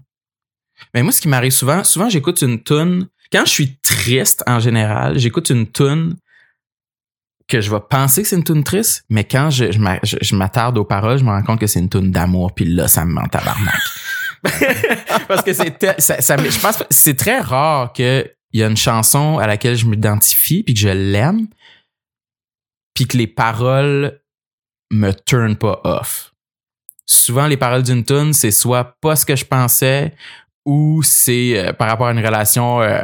Mais 0.94 1.02
moi, 1.02 1.12
ce 1.12 1.20
qui 1.20 1.28
m'arrive 1.28 1.52
souvent, 1.52 1.84
souvent, 1.84 2.08
j'écoute 2.08 2.40
une 2.42 2.62
toune. 2.62 3.08
Quand 3.30 3.44
je 3.44 3.50
suis 3.50 3.76
triste, 3.78 4.42
en 4.46 4.58
général, 4.60 5.18
j'écoute 5.18 5.50
une 5.50 5.66
toune 5.66 6.16
que 7.48 7.60
je 7.60 7.70
vais 7.70 7.80
penser 7.88 8.22
que 8.22 8.28
c'est 8.28 8.36
une 8.36 8.44
toune 8.44 8.64
triste, 8.64 9.04
mais 9.08 9.24
quand 9.24 9.50
je, 9.50 9.72
je 9.72 9.78
m'a- 9.78 10.00
je- 10.02 10.16
je 10.20 10.34
m'attarde 10.36 10.76
aux 10.78 10.84
paroles, 10.84 11.18
je 11.18 11.24
me 11.24 11.30
rends 11.30 11.42
compte 11.42 11.60
que 11.60 11.66
c'est 11.66 11.80
une 11.80 11.88
toune 11.88 12.10
d'amour, 12.10 12.54
puis 12.54 12.64
là, 12.66 12.88
ça 12.88 13.04
me 13.04 13.12
ment 13.12 13.26
tabarnak. 13.26 13.74
Parce 15.28 15.42
que 15.42 15.52
c'est, 15.52 16.00
ça, 16.00 16.36
je 16.36 16.60
pense 16.60 16.76
que 16.76 16.84
c'est 16.90 17.14
très 17.16 17.40
rare 17.40 17.92
qu'il 18.50 18.60
y 18.60 18.62
a 18.62 18.66
une 18.66 18.76
chanson 18.76 19.38
à 19.38 19.46
laquelle 19.46 19.76
je 19.76 19.86
m'identifie, 19.86 20.62
puis 20.62 20.74
que 20.74 20.80
je 20.80 20.88
l'aime, 20.88 21.48
puis 22.94 23.06
que 23.06 23.16
les 23.16 23.26
paroles 23.26 24.20
me 24.90 25.12
turn 25.12 25.56
pas 25.56 25.80
off. 25.84 26.34
Souvent, 27.06 27.46
les 27.46 27.56
paroles 27.56 27.82
d'une 27.82 28.04
tune, 28.04 28.32
c'est 28.32 28.50
soit 28.50 28.96
pas 29.00 29.16
ce 29.16 29.24
que 29.24 29.36
je 29.36 29.44
pensais 29.44 30.14
ou 30.64 31.02
c'est 31.02 31.58
euh, 31.58 31.72
par 31.72 31.88
rapport 31.88 32.08
à 32.08 32.12
une 32.12 32.24
relation 32.24 32.82
euh, 32.82 33.02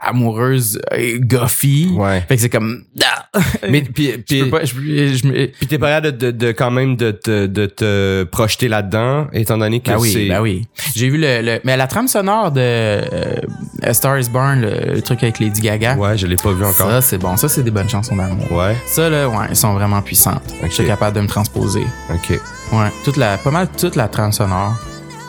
amoureuse 0.00 0.80
euh, 0.92 1.18
goffy. 1.20 1.88
Ouais. 1.92 2.22
Fait 2.28 2.36
que 2.36 2.42
c'est 2.42 2.48
comme... 2.48 2.84
Ah! 3.02 3.26
Mais, 3.70 3.82
puis, 3.82 4.10
je 4.12 4.16
puis, 4.18 4.42
peux 4.44 4.50
pas... 4.50 4.64
Je, 4.64 4.74
je 4.74 5.26
me- 5.26 5.46
puis 5.46 5.66
t'es 5.66 5.78
pas 5.78 5.88
capable 6.00 6.18
de, 6.18 6.30
de, 6.30 6.46
de, 6.46 6.52
quand 6.52 6.70
même 6.70 6.96
de 6.96 7.10
te, 7.10 7.46
de 7.46 7.66
te 7.66 8.24
projeter 8.24 8.68
là-dedans, 8.68 9.26
étant 9.32 9.58
donné 9.58 9.80
que 9.80 9.90
Ben 9.90 9.98
oui, 9.98 10.12
c'est... 10.12 10.26
ben 10.28 10.40
oui. 10.40 10.66
J'ai 10.94 11.08
vu 11.08 11.18
le, 11.18 11.40
le- 11.42 11.60
Mais 11.64 11.76
la 11.76 11.86
trame 11.86 12.08
sonore 12.08 12.50
de 12.52 12.60
euh, 12.60 13.40
A 13.82 13.94
Star 13.94 14.18
is 14.18 14.28
Born, 14.28 14.60
le, 14.60 14.94
le 14.94 15.02
truc 15.02 15.22
avec 15.22 15.38
Lady 15.38 15.60
Gaga, 15.60 15.96
Ouais, 15.96 16.16
je 16.18 16.26
l'ai 16.26 16.36
pas 16.36 16.52
vu 16.52 16.64
encore. 16.64 16.90
ça, 16.90 17.00
c'est 17.00 17.18
bon. 17.18 17.36
Ça, 17.36 17.48
c'est 17.48 17.62
des 17.62 17.70
bonnes 17.70 17.88
chansons 17.88 18.16
d'amour. 18.16 18.50
Ouais, 18.52 18.76
Ça, 18.86 19.08
là, 19.08 19.28
ouais, 19.28 19.46
elles 19.48 19.56
sont 19.56 19.74
vraiment 19.74 20.02
puissantes. 20.02 20.42
Ok. 20.62 20.68
Je 20.68 20.74
suis 20.74 20.86
capable 20.86 21.16
de 21.16 21.22
me 21.22 21.28
transposer. 21.28 21.84
ok. 22.12 22.38
Ouais. 22.72 22.88
Toute 23.04 23.16
la, 23.16 23.38
pas 23.38 23.50
mal 23.52 23.68
toute 23.78 23.94
la 23.96 24.08
trame 24.08 24.32
sonore, 24.32 24.74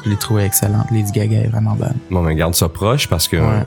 je 0.04 0.10
l'ai 0.10 0.16
trouvée 0.18 0.44
excellente. 0.46 0.88
Lady 0.92 1.12
Gaga 1.12 1.38
est 1.42 1.48
vraiment 1.48 1.76
bonne. 1.76 1.96
Bon, 2.10 2.24
ben, 2.24 2.34
garde 2.34 2.56
ça 2.56 2.68
proche 2.70 3.08
parce 3.08 3.28
que... 3.28 3.38
Ouais. 3.38 3.64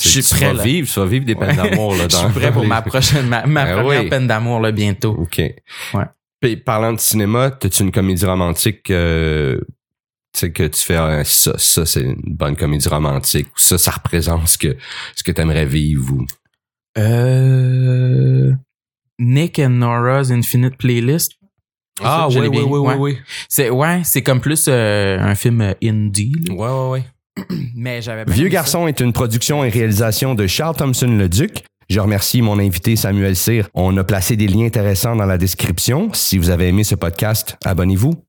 Je 0.00 0.08
suis 0.08 0.22
tu 0.22 0.34
prêt, 0.34 0.46
vas 0.46 0.52
là. 0.54 0.62
vivre, 0.62 0.88
tu 0.92 1.00
vas 1.00 1.06
vivre 1.06 1.24
des 1.24 1.34
peines 1.34 1.56
d'amour, 1.56 1.94
là, 1.96 2.06
Je 2.10 2.16
suis 2.16 2.28
prêt 2.28 2.52
pour 2.52 2.64
ma 2.64 2.82
prochaine, 2.82 3.26
ma, 3.28 3.46
ma 3.46 3.64
Ben 3.64 3.82
première 3.82 4.02
oui. 4.02 4.08
peine 4.08 4.26
d'amour, 4.26 4.60
là, 4.60 4.70
bientôt. 4.72 5.10
OK. 5.18 5.38
Ouais. 5.38 6.04
Puis 6.40 6.56
parlant 6.56 6.92
de 6.92 7.00
cinéma, 7.00 7.50
t'as-tu 7.50 7.82
une 7.82 7.90
comédie 7.90 8.24
romantique 8.24 8.90
euh, 8.90 9.58
tu 10.32 10.40
sais 10.40 10.52
que 10.52 10.62
tu 10.68 10.80
fais 10.84 10.94
ah, 10.96 11.24
ça, 11.24 11.54
ça 11.58 11.84
c'est 11.86 12.02
une 12.02 12.20
bonne 12.24 12.54
comédie 12.54 12.88
romantique 12.88 13.46
ou 13.48 13.58
ça, 13.58 13.76
ça 13.78 13.90
représente 13.90 14.46
ce 14.46 14.56
que 14.58 14.76
ce 15.16 15.24
que 15.24 15.32
t'aimerais 15.32 15.66
vivre 15.66 16.12
ou? 16.12 16.26
Euh, 16.98 18.52
Nick 19.18 19.58
and 19.58 19.70
Nora's 19.70 20.30
Infinite 20.30 20.76
Playlist. 20.76 21.32
Ah 22.00 22.28
bien- 22.30 22.42
ouais, 22.48 22.62
ouais, 22.62 22.78
ouais. 22.78 22.94
ouais. 22.94 23.18
C'est 23.48 23.70
ouais, 23.70 24.02
c'est 24.04 24.22
comme 24.22 24.40
plus 24.40 24.66
euh, 24.68 25.18
un 25.18 25.34
film 25.34 25.60
euh, 25.60 25.72
indie. 25.82 26.32
là. 26.46 26.54
Ouais, 26.54 26.68
ouais, 26.68 26.90
ouais. 27.00 27.04
Mais 27.74 28.02
j'avais 28.02 28.24
Vieux 28.30 28.46
ça. 28.46 28.52
garçon 28.52 28.86
est 28.86 29.00
une 29.00 29.12
production 29.12 29.64
et 29.64 29.68
réalisation 29.68 30.34
de 30.34 30.46
Charles 30.46 30.76
Thompson 30.76 31.06
le 31.06 31.28
Duc. 31.28 31.64
Je 31.88 32.00
remercie 32.00 32.42
mon 32.42 32.58
invité 32.58 32.96
Samuel 32.96 33.34
Cyr. 33.34 33.68
On 33.74 33.96
a 33.96 34.04
placé 34.04 34.36
des 34.36 34.46
liens 34.46 34.66
intéressants 34.66 35.16
dans 35.16 35.24
la 35.24 35.38
description. 35.38 36.10
Si 36.12 36.36
vous 36.36 36.50
avez 36.50 36.68
aimé 36.68 36.84
ce 36.84 36.94
podcast, 36.94 37.56
abonnez-vous. 37.64 38.14